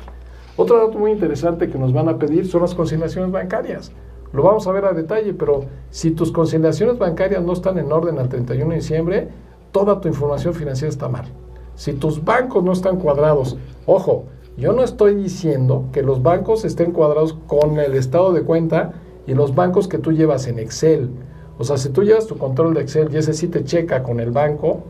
Otro 0.57 0.85
dato 0.85 0.99
muy 0.99 1.11
interesante 1.11 1.69
que 1.69 1.77
nos 1.77 1.93
van 1.93 2.09
a 2.09 2.19
pedir 2.19 2.47
son 2.47 2.63
las 2.63 2.75
consignaciones 2.75 3.31
bancarias. 3.31 3.93
Lo 4.33 4.43
vamos 4.43 4.67
a 4.67 4.73
ver 4.73 4.83
a 4.83 4.91
detalle, 4.91 5.33
pero 5.33 5.63
si 5.89 6.11
tus 6.11 6.33
consignaciones 6.33 6.97
bancarias 6.97 7.41
no 7.41 7.53
están 7.53 7.77
en 7.77 7.93
orden 7.93 8.19
al 8.19 8.27
31 8.27 8.71
de 8.71 8.75
diciembre, 8.75 9.29
toda 9.71 10.01
tu 10.01 10.09
información 10.09 10.53
financiera 10.53 10.89
está 10.89 11.07
mal. 11.07 11.27
Si 11.75 11.93
tus 11.93 12.25
bancos 12.25 12.61
no 12.61 12.73
están 12.73 12.97
cuadrados, 12.97 13.55
ojo, 13.85 14.25
yo 14.61 14.73
no 14.73 14.83
estoy 14.83 15.15
diciendo 15.15 15.85
que 15.91 16.03
los 16.03 16.21
bancos 16.21 16.65
estén 16.65 16.91
cuadrados 16.91 17.35
con 17.47 17.79
el 17.79 17.95
estado 17.95 18.31
de 18.31 18.43
cuenta 18.43 18.93
y 19.25 19.33
los 19.33 19.55
bancos 19.55 19.87
que 19.87 19.97
tú 19.97 20.11
llevas 20.11 20.45
en 20.45 20.59
Excel. 20.59 21.09
O 21.57 21.63
sea, 21.63 21.77
si 21.77 21.89
tú 21.89 22.03
llevas 22.03 22.27
tu 22.27 22.37
control 22.37 22.75
de 22.75 22.81
Excel 22.81 23.09
y 23.11 23.17
ese 23.17 23.33
sí 23.33 23.47
te 23.47 23.63
checa 23.63 24.03
con 24.03 24.19
el 24.19 24.29
banco, 24.29 24.83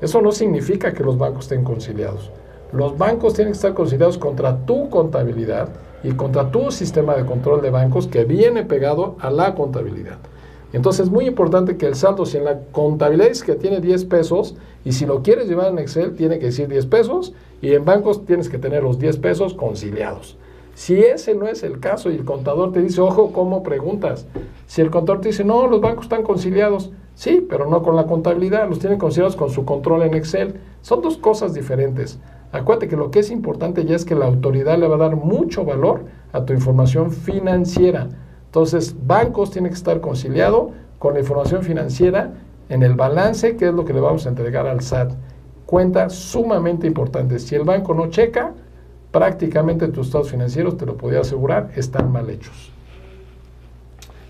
eso 0.00 0.22
no 0.22 0.32
significa 0.32 0.94
que 0.94 1.04
los 1.04 1.18
bancos 1.18 1.44
estén 1.44 1.64
conciliados. 1.64 2.30
Los 2.72 2.96
bancos 2.96 3.34
tienen 3.34 3.52
que 3.52 3.56
estar 3.56 3.74
conciliados 3.74 4.16
contra 4.16 4.64
tu 4.64 4.88
contabilidad 4.88 5.68
y 6.02 6.12
contra 6.12 6.50
tu 6.50 6.70
sistema 6.70 7.14
de 7.14 7.26
control 7.26 7.60
de 7.60 7.68
bancos 7.68 8.06
que 8.06 8.24
viene 8.24 8.64
pegado 8.64 9.16
a 9.20 9.30
la 9.30 9.54
contabilidad. 9.54 10.16
Entonces 10.72 11.06
es 11.06 11.12
muy 11.12 11.26
importante 11.26 11.76
que 11.76 11.84
el 11.84 11.94
saldo, 11.94 12.24
si 12.24 12.38
en 12.38 12.44
la 12.46 12.60
contabilidad 12.72 13.28
es 13.28 13.42
que 13.42 13.54
tiene 13.54 13.80
10 13.80 14.06
pesos, 14.06 14.54
y 14.82 14.92
si 14.92 15.04
lo 15.04 15.22
quieres 15.22 15.46
llevar 15.46 15.66
en 15.66 15.78
Excel, 15.78 16.14
tiene 16.14 16.38
que 16.38 16.46
decir 16.46 16.68
10 16.68 16.86
pesos, 16.86 17.34
y 17.60 17.74
en 17.74 17.84
bancos 17.84 18.24
tienes 18.24 18.48
que 18.48 18.58
tener 18.58 18.82
los 18.82 18.98
10 18.98 19.18
pesos 19.18 19.54
conciliados. 19.54 20.38
Si 20.74 20.98
ese 20.98 21.34
no 21.34 21.46
es 21.46 21.62
el 21.62 21.80
caso 21.80 22.10
y 22.10 22.14
el 22.14 22.24
contador 22.24 22.72
te 22.72 22.80
dice, 22.80 23.00
ojo, 23.00 23.32
¿cómo 23.32 23.62
preguntas? 23.62 24.26
Si 24.66 24.80
el 24.80 24.90
contador 24.90 25.20
te 25.20 25.28
dice, 25.28 25.44
no, 25.44 25.66
los 25.66 25.80
bancos 25.80 26.04
están 26.04 26.22
conciliados, 26.22 26.90
sí, 27.14 27.44
pero 27.48 27.68
no 27.68 27.82
con 27.82 27.96
la 27.96 28.06
contabilidad, 28.06 28.68
los 28.68 28.78
tienen 28.78 28.98
conciliados 28.98 29.36
con 29.36 29.50
su 29.50 29.64
control 29.64 30.02
en 30.02 30.14
Excel. 30.14 30.54
Son 30.80 31.02
dos 31.02 31.18
cosas 31.18 31.52
diferentes. 31.52 32.18
Acuérdate 32.52 32.88
que 32.88 32.96
lo 32.96 33.10
que 33.10 33.20
es 33.20 33.30
importante 33.30 33.84
ya 33.84 33.94
es 33.94 34.04
que 34.04 34.14
la 34.14 34.26
autoridad 34.26 34.78
le 34.78 34.88
va 34.88 34.96
a 34.96 34.98
dar 34.98 35.16
mucho 35.16 35.64
valor 35.64 36.04
a 36.32 36.44
tu 36.44 36.52
información 36.52 37.10
financiera. 37.12 38.08
Entonces, 38.46 38.96
bancos 39.06 39.50
tienen 39.50 39.70
que 39.70 39.76
estar 39.76 40.00
conciliados 40.00 40.70
con 40.98 41.14
la 41.14 41.20
información 41.20 41.62
financiera 41.62 42.34
en 42.68 42.82
el 42.82 42.94
balance, 42.94 43.56
que 43.56 43.68
es 43.68 43.74
lo 43.74 43.84
que 43.84 43.92
le 43.92 44.00
vamos 44.00 44.26
a 44.26 44.30
entregar 44.30 44.66
al 44.66 44.80
SAT. 44.80 45.12
Cuenta 45.70 46.10
sumamente 46.10 46.88
importante. 46.88 47.38
Si 47.38 47.54
el 47.54 47.62
banco 47.62 47.94
no 47.94 48.10
checa, 48.10 48.54
prácticamente 49.12 49.86
tus 49.86 50.08
estados 50.08 50.28
financieros, 50.28 50.76
te 50.76 50.84
lo 50.84 50.96
podía 50.96 51.20
asegurar, 51.20 51.70
están 51.76 52.10
mal 52.10 52.28
hechos. 52.28 52.72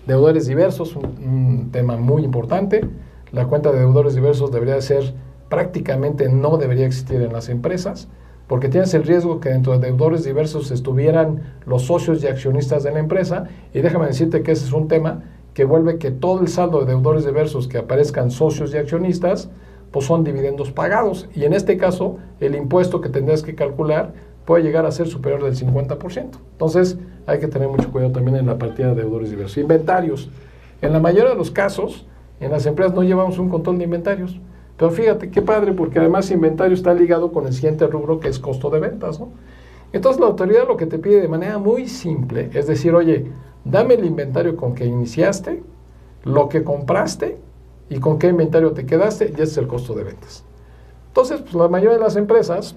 Deudores 0.05 0.45
diversos, 0.45 0.95
un, 0.95 1.69
tema 1.71 1.97
muy 1.97 2.23
importante. 2.23 2.87
La 3.31 3.47
cuenta 3.47 3.71
de 3.71 3.79
deudores 3.79 4.13
diversos 4.13 4.51
debería 4.51 4.79
ser, 4.81 5.15
prácticamente 5.49 6.29
no 6.29 6.57
debería 6.57 6.85
existir 6.85 7.19
en 7.23 7.33
las 7.33 7.49
empresas, 7.49 8.07
porque 8.45 8.69
tienes 8.69 8.93
el 8.93 9.03
riesgo 9.03 9.39
que 9.39 9.49
dentro 9.49 9.79
de 9.79 9.87
deudores 9.87 10.23
diversos 10.23 10.69
estuvieran 10.69 11.55
los 11.65 11.81
socios 11.87 12.23
y 12.23 12.27
accionistas 12.27 12.83
de 12.83 12.91
la 12.91 12.99
empresa, 12.99 13.47
y 13.73 13.81
déjame 13.81 14.05
decirte 14.05 14.43
que 14.43 14.51
ese 14.51 14.65
es 14.65 14.73
un 14.73 14.87
tema 14.87 15.23
que 15.55 15.65
vuelve 15.65 15.97
que 15.97 16.11
todo 16.11 16.39
el 16.41 16.49
saldo 16.49 16.81
de 16.81 16.93
deudores 16.93 17.25
diversos 17.25 17.67
que 17.67 17.79
aparezcan 17.79 18.29
socios 18.29 18.75
y 18.75 18.77
accionistas, 18.77 19.49
pues 19.91 20.05
son 20.05 20.23
dividendos 20.23 20.71
pagados. 20.71 21.27
Y 21.35 21.43
en 21.43 21.53
este 21.53 21.77
caso, 21.77 22.17
el 22.39 22.55
impuesto 22.55 23.01
que 23.01 23.09
tendrás 23.09 23.43
que 23.43 23.55
calcular 23.55 24.13
puede 24.45 24.63
llegar 24.63 24.85
a 24.85 24.91
ser 24.91 25.07
superior 25.07 25.43
del 25.43 25.55
50%. 25.55 26.29
Entonces, 26.51 26.97
hay 27.27 27.39
que 27.39 27.47
tener 27.47 27.67
mucho 27.67 27.91
cuidado 27.91 28.11
también 28.11 28.37
en 28.37 28.47
la 28.47 28.57
partida 28.57 28.89
de 28.89 29.01
deudores 29.01 29.29
diversos. 29.29 29.57
Inventarios. 29.57 30.29
En 30.81 30.93
la 30.93 30.99
mayoría 30.99 31.29
de 31.29 31.35
los 31.35 31.51
casos, 31.51 32.07
en 32.39 32.51
las 32.51 32.65
empresas 32.65 32.95
no 32.95 33.03
llevamos 33.03 33.37
un 33.37 33.49
control 33.49 33.77
de 33.77 33.83
inventarios. 33.83 34.39
Pero 34.77 34.89
fíjate, 34.89 35.29
qué 35.29 35.43
padre, 35.43 35.73
porque 35.73 35.99
además 35.99 36.31
inventario 36.31 36.73
está 36.73 36.93
ligado 36.93 37.31
con 37.31 37.45
el 37.45 37.53
siguiente 37.53 37.85
rubro 37.85 38.19
que 38.19 38.29
es 38.29 38.39
costo 38.39 38.69
de 38.71 38.79
ventas. 38.79 39.21
Entonces 39.93 40.19
la 40.19 40.27
autoridad 40.27 40.67
lo 40.67 40.77
que 40.77 40.87
te 40.87 40.97
pide 40.97 41.21
de 41.21 41.27
manera 41.27 41.59
muy 41.59 41.87
simple 41.87 42.49
es 42.53 42.65
decir, 42.65 42.95
oye, 42.95 43.27
dame 43.63 43.93
el 43.95 44.05
inventario 44.05 44.55
con 44.55 44.73
que 44.73 44.85
iniciaste, 44.85 45.61
lo 46.23 46.49
que 46.49 46.63
compraste 46.63 47.37
y 47.91 47.99
con 47.99 48.17
qué 48.19 48.27
inventario 48.29 48.71
te 48.71 48.85
quedaste, 48.85 49.25
y 49.31 49.33
ese 49.33 49.43
es 49.43 49.57
el 49.57 49.67
costo 49.67 49.93
de 49.93 50.05
ventas. 50.05 50.45
Entonces, 51.09 51.41
pues 51.41 51.53
la 51.55 51.67
mayoría 51.67 51.97
de 51.97 52.01
las 52.01 52.15
empresas 52.15 52.73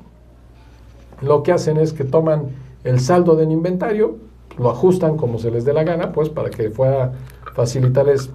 lo 1.21 1.45
que 1.45 1.53
hacen 1.53 1.77
es 1.77 1.93
que 1.93 2.03
toman 2.03 2.49
el 2.83 2.99
saldo 2.99 3.37
del 3.37 3.53
inventario, 3.53 4.17
lo 4.59 4.71
ajustan 4.71 5.17
como 5.17 5.39
se 5.39 5.53
les 5.53 5.65
dé 5.65 5.73
la 5.73 5.85
gana, 5.85 6.11
pues 6.11 6.31
para 6.31 6.51
que 6.51 6.69
pueda 6.69 7.13
facilitarles, 7.55 8.29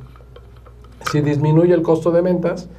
si 1.12 1.20
disminuye 1.20 1.74
el 1.74 1.82
costo 1.82 2.12
de 2.12 2.22
ventas, 2.22 2.70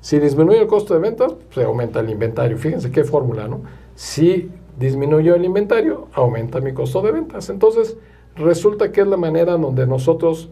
si 0.00 0.18
disminuye 0.18 0.58
el 0.58 0.66
costo 0.66 0.94
de 0.94 1.00
ventas, 1.00 1.34
se 1.50 1.62
aumenta 1.62 2.00
el 2.00 2.08
inventario. 2.08 2.56
Fíjense 2.56 2.90
qué 2.90 3.04
fórmula, 3.04 3.48
¿no? 3.48 3.60
Si 3.94 4.50
disminuyó 4.78 5.34
el 5.34 5.44
inventario, 5.44 6.08
aumenta 6.14 6.58
mi 6.62 6.72
costo 6.72 7.02
de 7.02 7.12
ventas. 7.12 7.50
Entonces, 7.50 7.98
resulta 8.34 8.92
que 8.92 9.02
es 9.02 9.06
la 9.06 9.18
manera 9.18 9.58
donde 9.58 9.86
nosotros, 9.86 10.48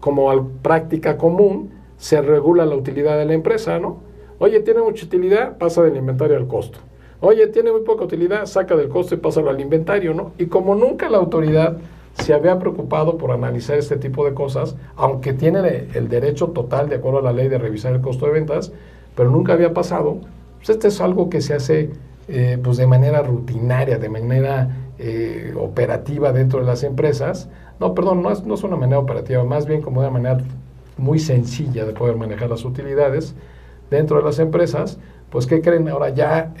como 0.00 0.48
práctica 0.60 1.16
común, 1.16 1.75
se 1.98 2.20
regula 2.20 2.66
la 2.66 2.76
utilidad 2.76 3.18
de 3.18 3.24
la 3.24 3.34
empresa, 3.34 3.78
¿no? 3.78 3.98
Oye, 4.38 4.60
tiene 4.60 4.82
mucha 4.82 5.06
utilidad, 5.06 5.56
pasa 5.58 5.82
del 5.82 5.96
inventario 5.96 6.36
al 6.36 6.46
costo. 6.46 6.78
Oye, 7.20 7.46
tiene 7.46 7.72
muy 7.72 7.80
poca 7.80 8.04
utilidad, 8.04 8.44
saca 8.46 8.76
del 8.76 8.88
costo 8.88 9.14
y 9.14 9.18
pásalo 9.18 9.48
al 9.48 9.60
inventario, 9.60 10.12
¿no? 10.12 10.32
Y 10.38 10.46
como 10.46 10.74
nunca 10.74 11.08
la 11.08 11.16
autoridad 11.16 11.78
se 12.12 12.34
había 12.34 12.58
preocupado 12.58 13.16
por 13.16 13.30
analizar 13.30 13.78
este 13.78 13.96
tipo 13.96 14.24
de 14.24 14.34
cosas, 14.34 14.76
aunque 14.96 15.32
tiene 15.32 15.88
el 15.94 16.08
derecho 16.08 16.48
total, 16.48 16.88
de 16.88 16.96
acuerdo 16.96 17.20
a 17.20 17.22
la 17.22 17.32
ley, 17.32 17.48
de 17.48 17.58
revisar 17.58 17.94
el 17.94 18.00
costo 18.00 18.26
de 18.26 18.32
ventas, 18.32 18.72
pero 19.14 19.30
nunca 19.30 19.54
había 19.54 19.72
pasado, 19.72 20.18
pues 20.58 20.70
este 20.70 20.88
es 20.88 21.00
algo 21.00 21.30
que 21.30 21.40
se 21.40 21.54
hace 21.54 21.90
eh, 22.28 22.58
pues 22.62 22.76
de 22.76 22.86
manera 22.86 23.22
rutinaria, 23.22 23.98
de 23.98 24.08
manera 24.08 24.90
eh, 24.98 25.54
operativa 25.58 26.32
dentro 26.32 26.60
de 26.60 26.66
las 26.66 26.82
empresas. 26.82 27.48
No, 27.80 27.94
perdón, 27.94 28.22
no 28.22 28.30
es, 28.30 28.44
no 28.44 28.54
es 28.54 28.62
una 28.64 28.76
manera 28.76 28.98
operativa, 28.98 29.44
más 29.44 29.66
bien 29.66 29.80
como 29.80 30.00
una 30.00 30.10
manera 30.10 30.38
muy 30.96 31.18
sencilla 31.18 31.84
de 31.84 31.92
poder 31.92 32.16
manejar 32.16 32.50
las 32.50 32.64
utilidades 32.64 33.34
dentro 33.90 34.18
de 34.18 34.24
las 34.24 34.38
empresas, 34.38 34.98
pues 35.30 35.46
¿qué 35.46 35.60
creen? 35.60 35.88
Ahora 35.88 36.10
ya 36.10 36.54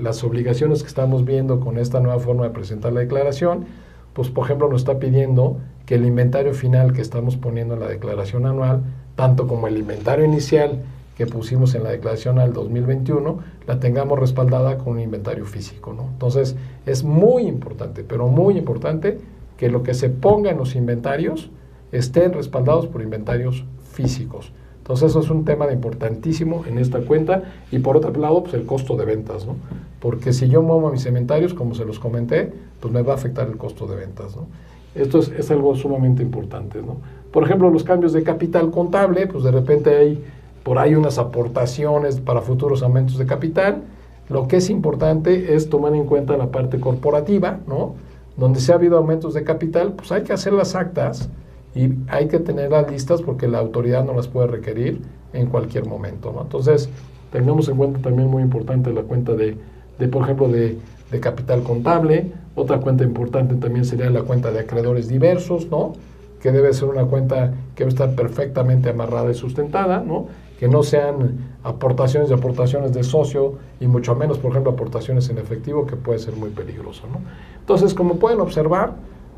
las 0.00 0.24
obligaciones 0.24 0.82
que 0.82 0.88
estamos 0.88 1.24
viendo 1.24 1.60
con 1.60 1.78
esta 1.78 2.00
nueva 2.00 2.18
forma 2.18 2.44
de 2.44 2.50
presentar 2.50 2.92
la 2.92 3.00
declaración, 3.00 3.66
pues 4.12 4.28
por 4.28 4.44
ejemplo 4.44 4.68
nos 4.68 4.82
está 4.82 4.98
pidiendo 4.98 5.58
que 5.86 5.94
el 5.94 6.04
inventario 6.04 6.54
final 6.54 6.92
que 6.92 7.00
estamos 7.00 7.36
poniendo 7.36 7.74
en 7.74 7.80
la 7.80 7.88
declaración 7.88 8.46
anual, 8.46 8.82
tanto 9.16 9.46
como 9.46 9.68
el 9.68 9.78
inventario 9.78 10.24
inicial 10.24 10.82
que 11.16 11.26
pusimos 11.26 11.74
en 11.74 11.84
la 11.84 11.90
declaración 11.90 12.38
al 12.38 12.52
2021, 12.52 13.38
la 13.66 13.78
tengamos 13.78 14.18
respaldada 14.18 14.78
con 14.78 14.94
un 14.94 15.00
inventario 15.00 15.44
físico. 15.44 15.92
¿no? 15.92 16.08
Entonces 16.12 16.56
es 16.86 17.04
muy 17.04 17.44
importante, 17.44 18.04
pero 18.04 18.28
muy 18.28 18.56
importante 18.58 19.18
que 19.56 19.70
lo 19.70 19.82
que 19.82 19.94
se 19.94 20.08
ponga 20.08 20.50
en 20.50 20.58
los 20.58 20.74
inventarios 20.74 21.50
estén 21.92 22.32
respaldados 22.32 22.86
por 22.86 23.02
inventarios 23.02 23.64
físicos. 23.92 24.52
Entonces 24.78 25.10
eso 25.10 25.20
es 25.20 25.30
un 25.30 25.44
tema 25.44 25.70
importantísimo 25.72 26.64
en 26.66 26.78
esta 26.78 27.00
cuenta 27.00 27.44
y 27.70 27.78
por 27.78 27.96
otro 27.96 28.12
lado 28.20 28.42
pues 28.42 28.54
el 28.54 28.66
costo 28.66 28.96
de 28.96 29.04
ventas, 29.04 29.46
¿no? 29.46 29.54
Porque 30.00 30.32
si 30.32 30.48
yo 30.48 30.60
muevo 30.62 30.90
mis 30.90 31.06
inventarios, 31.06 31.54
como 31.54 31.76
se 31.76 31.84
los 31.84 32.00
comenté, 32.00 32.52
pues 32.80 32.92
me 32.92 33.02
va 33.02 33.12
a 33.12 33.16
afectar 33.16 33.46
el 33.46 33.56
costo 33.56 33.86
de 33.86 33.94
ventas, 33.94 34.34
¿no? 34.34 34.48
Esto 34.96 35.20
es, 35.20 35.28
es 35.28 35.50
algo 35.52 35.76
sumamente 35.76 36.22
importante, 36.22 36.82
¿no? 36.82 36.96
Por 37.30 37.44
ejemplo, 37.44 37.70
los 37.70 37.84
cambios 37.84 38.12
de 38.12 38.24
capital 38.24 38.72
contable, 38.72 39.28
pues 39.28 39.44
de 39.44 39.52
repente 39.52 39.94
hay 39.94 40.24
por 40.64 40.78
ahí 40.78 40.94
unas 40.94 41.18
aportaciones 41.18 42.20
para 42.20 42.40
futuros 42.40 42.82
aumentos 42.82 43.18
de 43.18 43.26
capital. 43.26 43.82
Lo 44.28 44.48
que 44.48 44.56
es 44.56 44.70
importante 44.70 45.54
es 45.54 45.68
tomar 45.68 45.94
en 45.94 46.06
cuenta 46.06 46.36
la 46.36 46.50
parte 46.50 46.80
corporativa, 46.80 47.60
¿no? 47.66 47.94
Donde 48.36 48.60
se 48.60 48.72
ha 48.72 48.74
habido 48.74 48.96
aumentos 48.98 49.34
de 49.34 49.44
capital, 49.44 49.92
pues 49.92 50.10
hay 50.10 50.22
que 50.22 50.32
hacer 50.32 50.52
las 50.52 50.74
actas 50.74 51.28
y 51.74 51.94
hay 52.08 52.28
que 52.28 52.38
tenerlas 52.38 52.90
listas 52.90 53.22
porque 53.22 53.48
la 53.48 53.58
autoridad 53.58 54.04
no 54.04 54.14
las 54.14 54.28
puede 54.28 54.48
requerir 54.48 55.00
en 55.32 55.46
cualquier 55.46 55.86
momento. 55.86 56.32
¿no? 56.32 56.42
Entonces, 56.42 56.88
tengamos 57.30 57.68
en 57.68 57.76
cuenta 57.76 58.00
también 58.00 58.28
muy 58.28 58.42
importante 58.42 58.92
la 58.92 59.02
cuenta 59.02 59.32
de, 59.32 59.56
de 59.98 60.08
por 60.08 60.24
ejemplo, 60.24 60.48
de, 60.48 60.78
de, 61.10 61.20
capital 61.20 61.62
contable. 61.62 62.32
Otra 62.54 62.78
cuenta 62.78 63.04
importante 63.04 63.54
también 63.54 63.84
sería 63.84 64.10
la 64.10 64.22
cuenta 64.22 64.50
de 64.50 64.60
acreedores 64.60 65.08
diversos, 65.08 65.68
¿no? 65.70 65.94
que 66.42 66.50
debe 66.50 66.74
ser 66.74 66.88
una 66.88 67.04
cuenta 67.04 67.54
que 67.74 67.84
debe 67.84 67.90
estar 67.90 68.14
perfectamente 68.14 68.90
amarrada 68.90 69.30
y 69.30 69.34
sustentada, 69.34 70.00
¿no? 70.00 70.26
que 70.58 70.68
no 70.68 70.82
sean 70.82 71.56
aportaciones 71.62 72.30
y 72.30 72.34
aportaciones 72.34 72.92
de 72.92 73.04
socio 73.04 73.54
y 73.80 73.86
mucho 73.86 74.14
menos, 74.14 74.38
por 74.38 74.50
ejemplo, 74.50 74.72
aportaciones 74.72 75.28
en 75.30 75.38
efectivo, 75.38 75.86
que 75.86 75.96
puede 75.96 76.18
ser 76.18 76.36
muy 76.36 76.50
peligroso. 76.50 77.04
¿no? 77.10 77.20
Entonces, 77.60 77.94
como 77.94 78.16
pueden 78.16 78.40
observar, 78.40 78.94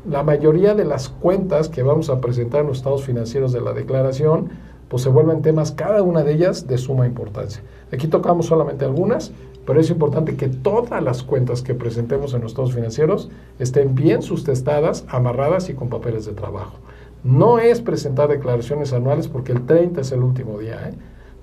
la 0.07 0.23
mayoría 0.23 0.75
de 0.75 0.85
las 0.85 1.09
cuentas 1.09 1.69
que 1.69 1.83
vamos 1.83 2.09
a 2.09 2.21
presentar 2.21 2.61
en 2.61 2.67
los 2.67 2.77
estados 2.77 3.03
financieros 3.03 3.51
de 3.51 3.61
la 3.61 3.73
declaración, 3.73 4.49
pues 4.87 5.03
se 5.03 5.09
vuelven 5.09 5.41
temas, 5.41 5.71
cada 5.71 6.03
una 6.03 6.23
de 6.23 6.33
ellas, 6.33 6.67
de 6.67 6.77
suma 6.77 7.07
importancia. 7.07 7.63
Aquí 7.91 8.07
tocamos 8.07 8.45
solamente 8.45 8.85
algunas, 8.85 9.31
pero 9.65 9.79
es 9.79 9.89
importante 9.89 10.35
que 10.35 10.47
todas 10.47 11.01
las 11.01 11.23
cuentas 11.23 11.63
que 11.63 11.73
presentemos 11.73 12.33
en 12.33 12.41
los 12.41 12.51
estados 12.51 12.73
financieros 12.73 13.29
estén 13.57 13.95
bien 13.95 14.21
sustentadas, 14.21 15.05
amarradas 15.07 15.69
y 15.69 15.73
con 15.73 15.89
papeles 15.89 16.25
de 16.25 16.33
trabajo. 16.33 16.77
No 17.23 17.57
es 17.57 17.81
presentar 17.81 18.29
declaraciones 18.29 18.93
anuales 18.93 19.27
porque 19.27 19.51
el 19.51 19.65
30 19.65 20.01
es 20.01 20.11
el 20.11 20.21
último 20.21 20.59
día. 20.59 20.89
¿eh? 20.89 20.93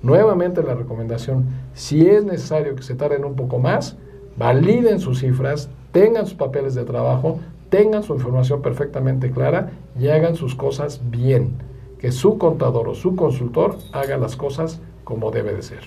Nuevamente 0.03 0.63
la 0.63 0.75
recomendación, 0.75 1.47
si 1.75 2.07
es 2.07 2.25
necesario 2.25 2.77
que 2.77 2.85
se 2.85 2.95
tarden 2.95 3.25
un 3.25 3.35
poco 3.35 3.59
más, 3.59 3.97
validen 4.37 5.01
sus 5.01 5.19
cifras, 5.19 5.69
tengan 5.91 6.27
sus 6.27 6.35
papeles 6.35 6.75
de 6.75 6.85
trabajo, 6.85 7.41
tengan 7.73 8.03
su 8.03 8.13
información 8.13 8.61
perfectamente 8.61 9.31
clara 9.31 9.71
y 9.99 10.09
hagan 10.09 10.37
sus 10.37 10.55
cosas 10.55 11.01
bien. 11.11 11.55
Que 11.99 12.13
su 12.13 12.37
contador 12.37 12.87
o 12.87 12.95
su 12.95 13.17
consultor 13.17 13.79
haga 13.93 14.19
las 14.19 14.37
cosas 14.37 14.81
como 15.05 15.31
debe 15.31 15.55
de 15.55 15.63
ser. 15.63 15.81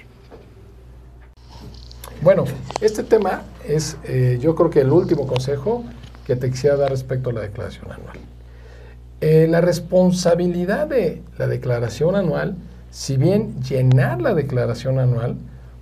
Bueno, 2.23 2.45
este 2.81 3.03
tema 3.03 3.43
es 3.67 3.99
eh, 4.05 4.39
yo 4.41 4.55
creo 4.55 4.71
que 4.71 4.81
el 4.81 4.91
último 4.91 5.27
consejo 5.27 5.83
que 6.25 6.35
te 6.35 6.49
quisiera 6.49 6.75
dar 6.75 6.89
respecto 6.89 7.29
a 7.29 7.33
la 7.33 7.41
declaración 7.41 7.91
anual. 7.91 8.17
Eh, 9.21 9.45
la 9.47 9.61
responsabilidad 9.61 10.87
de 10.87 11.21
la 11.37 11.45
declaración 11.45 12.15
anual, 12.15 12.55
si 12.89 13.15
bien 13.15 13.61
llenar 13.61 14.21
la 14.21 14.33
declaración 14.33 14.97
anual, 14.97 15.35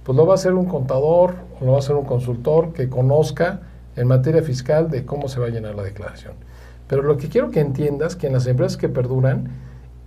pues 0.03 0.17
lo 0.17 0.25
va 0.25 0.33
a 0.33 0.35
hacer 0.35 0.53
un 0.53 0.65
contador 0.65 1.35
o 1.61 1.65
lo 1.65 1.71
va 1.71 1.77
a 1.77 1.79
hacer 1.79 1.95
un 1.95 2.05
consultor 2.05 2.73
que 2.73 2.89
conozca 2.89 3.61
en 3.95 4.07
materia 4.07 4.41
fiscal 4.41 4.89
de 4.89 5.05
cómo 5.05 5.27
se 5.27 5.39
va 5.39 5.47
a 5.47 5.49
llenar 5.49 5.75
la 5.75 5.83
declaración. 5.83 6.33
Pero 6.87 7.03
lo 7.03 7.17
que 7.17 7.29
quiero 7.29 7.51
que 7.51 7.59
entiendas 7.59 8.15
que 8.15 8.27
en 8.27 8.33
las 8.33 8.47
empresas 8.47 8.77
que 8.77 8.89
perduran 8.89 9.49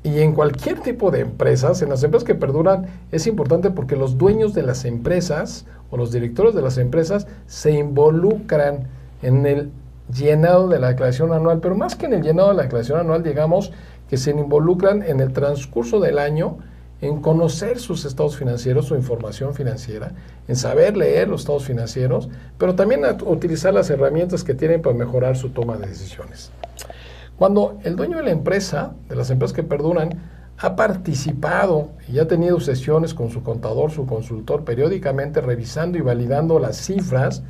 y 0.03 0.20
en 0.20 0.35
cualquier 0.35 0.81
tipo 0.81 1.11
de 1.11 1.20
empresas, 1.20 1.83
en 1.83 1.88
las 1.88 2.03
empresas 2.03 2.27
que 2.27 2.35
perduran 2.35 2.87
es 3.11 3.27
importante 3.27 3.70
porque 3.70 3.96
los 3.96 4.18
dueños 4.18 4.55
de 4.55 4.62
las 4.62 4.85
empresas 4.85 5.66
o 5.90 5.96
los 5.96 6.12
directores 6.12 6.55
de 6.55 6.62
las 6.62 6.79
empresas 6.79 7.27
se 7.46 7.72
involucran 7.72 8.88
en 9.22 9.46
el 9.46 9.70
llenado 10.14 10.68
de 10.68 10.79
la 10.79 10.88
declaración 10.88 11.33
anual, 11.33 11.59
pero 11.61 11.75
más 11.75 11.96
que 11.96 12.07
en 12.07 12.12
el 12.12 12.22
llenado 12.22 12.51
de 12.51 12.55
la 12.55 12.62
declaración 12.64 13.01
anual, 13.01 13.22
digamos 13.22 13.72
que 14.09 14.16
se 14.16 14.31
involucran 14.31 15.03
en 15.03 15.20
el 15.20 15.33
transcurso 15.33 15.99
del 15.99 16.18
año 16.18 16.59
en 17.00 17.20
conocer 17.20 17.78
sus 17.78 18.04
estados 18.04 18.37
financieros, 18.37 18.87
su 18.87 18.94
información 18.94 19.54
financiera, 19.54 20.12
en 20.48 20.56
saber 20.56 20.96
leer 20.96 21.28
los 21.28 21.42
estados 21.42 21.64
financieros, 21.64 22.28
pero 22.59 22.74
también 22.74 23.02
utilizar 23.24 23.74
las 23.74 23.90
herramientas 23.90 24.44
que 24.44 24.54
tienen 24.54 24.80
para 24.80 24.96
mejorar 24.96 25.37
su 25.37 25.50
toma 25.50 25.76
de 25.76 25.88
decisiones. 25.88 26.50
Cuando 27.37 27.78
el 27.85 27.96
dueño 27.96 28.16
de 28.16 28.24
la 28.24 28.30
empresa, 28.30 28.94
de 29.09 29.16
las 29.16 29.30
empresas 29.30 29.54
que 29.54 29.62
perduran, 29.62 30.11
ha 30.59 30.74
participado 30.74 31.90
y 32.09 32.18
ha 32.18 32.26
tenido 32.26 32.61
sesiones 32.61 33.12
con 33.12 33.30
su 33.30 33.42
contador, 33.42 33.90
su 33.90 34.06
consultor, 34.06 34.64
periódicamente 34.64 35.42
revisando 35.42 35.98
y 35.98 36.00
validando 36.00 36.59
las 36.59 36.78
cifras 36.78 37.42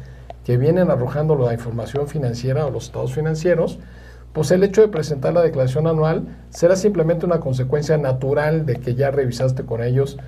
que 0.45 0.57
vienen 0.57 0.91
arrojando 0.91 1.37
la 1.37 1.53
información 1.53 2.09
financiera 2.09 2.67
o 2.67 2.71
los 2.71 2.87
estados 2.87 3.15
financieros, 3.15 3.79
pues 4.37 4.51
el 4.51 4.63
hecho 4.63 4.83
de 4.83 4.89
presentar 4.89 5.33
la 5.33 5.41
declaración 5.41 5.87
anual 5.87 6.27
será 6.51 6.77
simplemente 6.77 7.25
una 7.25 7.41
consecuencia 7.41 7.97
natural 7.97 8.67
de 8.67 8.77
que 8.77 8.95
ya 8.95 9.11
revisaste 9.11 9.65
con 9.65 9.83
ellos 9.83 10.19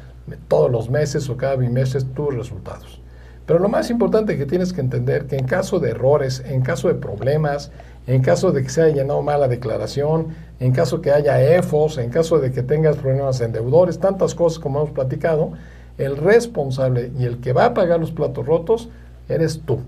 todos 0.48 0.70
los 0.70 0.88
meses 0.88 1.28
o 1.28 1.36
cada 1.36 1.56
bimestre 1.56 2.00
tus 2.14 2.34
resultados. 2.34 3.02
Pero 3.44 3.58
lo 3.58 3.68
más 3.68 3.90
importante 3.90 4.38
que 4.38 4.46
tienes 4.46 4.72
que 4.72 4.80
entender 4.80 5.26
que 5.26 5.36
en 5.36 5.44
caso 5.44 5.78
de 5.78 5.90
errores, 5.90 6.42
en 6.46 6.62
caso 6.62 6.88
de 6.88 6.94
problemas, 6.94 7.70
en 8.06 8.22
caso 8.22 8.50
de 8.50 8.62
que 8.62 8.70
se 8.70 8.80
haya 8.80 8.94
llenado 8.94 9.20
mal 9.20 9.40
la 9.40 9.48
declaración, 9.48 10.28
en 10.58 10.72
caso 10.72 11.02
que 11.02 11.12
haya 11.12 11.42
EFOS, 11.42 11.98
en 11.98 12.08
caso 12.08 12.38
de 12.38 12.50
que 12.50 12.62
tengas 12.62 12.96
problemas 12.96 13.42
en 13.42 13.52
deudores, 13.52 13.98
tantas 13.98 14.34
cosas 14.34 14.58
como 14.58 14.78
hemos 14.78 14.92
platicado, 14.92 15.52
el 15.98 16.16
responsable 16.16 17.12
y 17.18 17.26
el 17.26 17.40
que 17.40 17.52
va 17.52 17.66
a 17.66 17.74
pagar 17.74 18.00
los 18.00 18.12
platos 18.12 18.46
rotos 18.46 18.88
eres 19.28 19.60
tú 19.66 19.80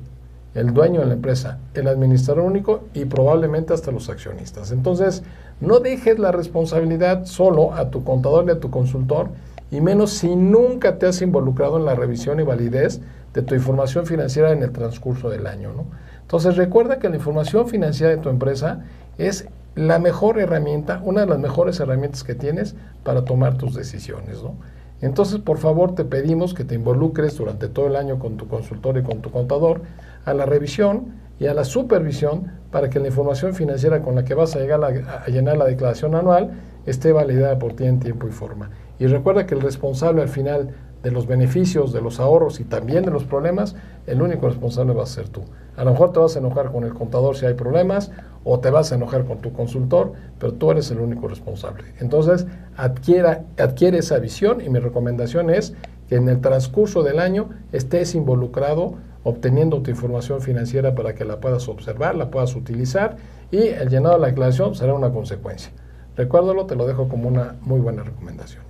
el 0.54 0.74
dueño 0.74 1.00
de 1.00 1.06
la 1.06 1.14
empresa, 1.14 1.58
el 1.74 1.88
administrador 1.88 2.44
único 2.44 2.84
y 2.94 3.04
probablemente 3.04 3.72
hasta 3.72 3.92
los 3.92 4.08
accionistas. 4.08 4.72
Entonces, 4.72 5.22
no 5.60 5.78
dejes 5.78 6.18
la 6.18 6.32
responsabilidad 6.32 7.24
solo 7.26 7.74
a 7.74 7.90
tu 7.90 8.02
contador 8.02 8.46
y 8.48 8.50
a 8.50 8.60
tu 8.60 8.70
consultor, 8.70 9.28
y 9.70 9.80
menos 9.80 10.10
si 10.10 10.34
nunca 10.34 10.98
te 10.98 11.06
has 11.06 11.22
involucrado 11.22 11.78
en 11.78 11.84
la 11.84 11.94
revisión 11.94 12.40
y 12.40 12.42
validez 12.42 13.00
de 13.34 13.42
tu 13.42 13.54
información 13.54 14.06
financiera 14.06 14.50
en 14.50 14.62
el 14.62 14.72
transcurso 14.72 15.30
del 15.30 15.46
año. 15.46 15.72
¿no? 15.72 15.84
Entonces, 16.22 16.56
recuerda 16.56 16.98
que 16.98 17.08
la 17.08 17.16
información 17.16 17.68
financiera 17.68 18.10
de 18.10 18.18
tu 18.18 18.28
empresa 18.28 18.84
es 19.18 19.46
la 19.76 20.00
mejor 20.00 20.40
herramienta, 20.40 21.00
una 21.04 21.20
de 21.20 21.26
las 21.28 21.38
mejores 21.38 21.78
herramientas 21.78 22.24
que 22.24 22.34
tienes 22.34 22.74
para 23.04 23.24
tomar 23.24 23.56
tus 23.56 23.74
decisiones. 23.74 24.42
¿no? 24.42 24.54
Entonces, 25.00 25.38
por 25.38 25.58
favor, 25.58 25.94
te 25.94 26.04
pedimos 26.04 26.54
que 26.54 26.64
te 26.64 26.74
involucres 26.74 27.36
durante 27.36 27.68
todo 27.68 27.86
el 27.86 27.96
año 27.96 28.18
con 28.18 28.36
tu 28.36 28.48
consultor 28.48 28.98
y 28.98 29.02
con 29.02 29.20
tu 29.20 29.30
contador 29.30 29.82
a 30.24 30.35
la 30.35 30.46
revisión 30.46 31.20
y 31.38 31.46
a 31.46 31.54
la 31.54 31.64
supervisión 31.64 32.52
para 32.70 32.90
que 32.90 33.00
la 33.00 33.09
información 33.09 33.54
financiera 33.54 34.02
con 34.02 34.14
la 34.14 34.24
que 34.24 34.35
vas 34.35 34.54
a 34.54 34.61
llegar 34.61 34.83
a, 34.85 35.26
llenar 35.26 35.56
la 35.56 35.64
declaración 35.64 36.14
anual 36.14 36.50
esté 36.87 37.12
validada 37.12 37.59
por 37.59 37.74
ti 37.74 37.85
en 37.85 37.98
tiempo 37.98 38.28
y 38.28 38.30
forma. 38.30 38.70
Y 38.98 39.06
recuerda 39.06 39.46
que 39.46 39.54
el 39.54 39.61
responsable 39.61 40.22
al 40.22 40.28
final 40.28 40.74
de 41.02 41.11
los 41.11 41.26
beneficios, 41.26 41.92
de 41.92 42.02
los 42.02 42.20
ahorros 42.20 42.61
y 42.61 42.64
también 42.64 43.04
de 43.04 43.11
los 43.11 43.24
problemas, 43.24 43.74
el 44.06 44.20
único 44.20 44.48
responsable 44.48 44.92
va 44.92 45.04
a 45.04 45.06
ser 45.06 45.28
tú. 45.30 45.42
A 45.76 45.85
lo 45.85 45.92
mejor 45.92 46.12
te 46.12 46.18
vas 46.18 46.37
a 46.37 46.40
enojar 46.40 46.70
con 46.70 46.85
el 46.85 46.92
contador 46.92 47.37
si 47.37 47.46
hay 47.46 47.54
problemas 47.54 48.11
o 48.44 48.61
te 48.61 48.70
vas 48.70 48.92
a 48.92 48.96
enojar 48.96 49.24
con 49.24 49.38
tu 49.38 49.52
consultor, 49.52 50.12
pero 50.38 50.52
tú 50.54 50.70
eres 50.70 50.90
el 50.90 51.00
único 51.00 51.26
responsable. 51.26 51.85
Entonces, 52.00 52.46
adquiera, 52.76 53.44
adquiere 53.59 53.98
esa 53.98 54.18
visión 54.18 54.61
y 54.61 54.68
mi 54.68 54.78
recomendación 54.78 55.48
es 55.48 55.74
que 56.09 56.16
en 56.16 56.28
el 56.28 56.40
transcurso 56.40 57.02
del 57.02 57.18
año 57.18 57.48
estés 57.72 58.14
involucrado 58.14 58.96
obteniendo 59.24 59.83
tu 59.83 59.90
información 59.90 60.40
financiera 60.40 60.94
para 60.94 61.14
que 61.14 61.24
la 61.24 61.40
puedas 61.40 61.68
observar, 61.68 62.14
la 62.14 62.30
puedas 62.30 62.54
utilizar 62.56 63.16
y 63.50 63.59
el 63.59 63.88
llenado 63.88 64.14
de 64.14 64.20
la 64.20 64.26
declaración 64.28 64.74
será 64.74 64.94
una 64.94 65.11
consecuencia. 65.12 65.72
Recuérdalo, 66.16 66.66
te 66.66 66.76
lo 66.76 66.87
dejo 66.87 67.09
como 67.09 67.28
una 67.28 67.56
muy 67.61 67.80
buena 67.80 68.02
recomendación. 68.02 68.69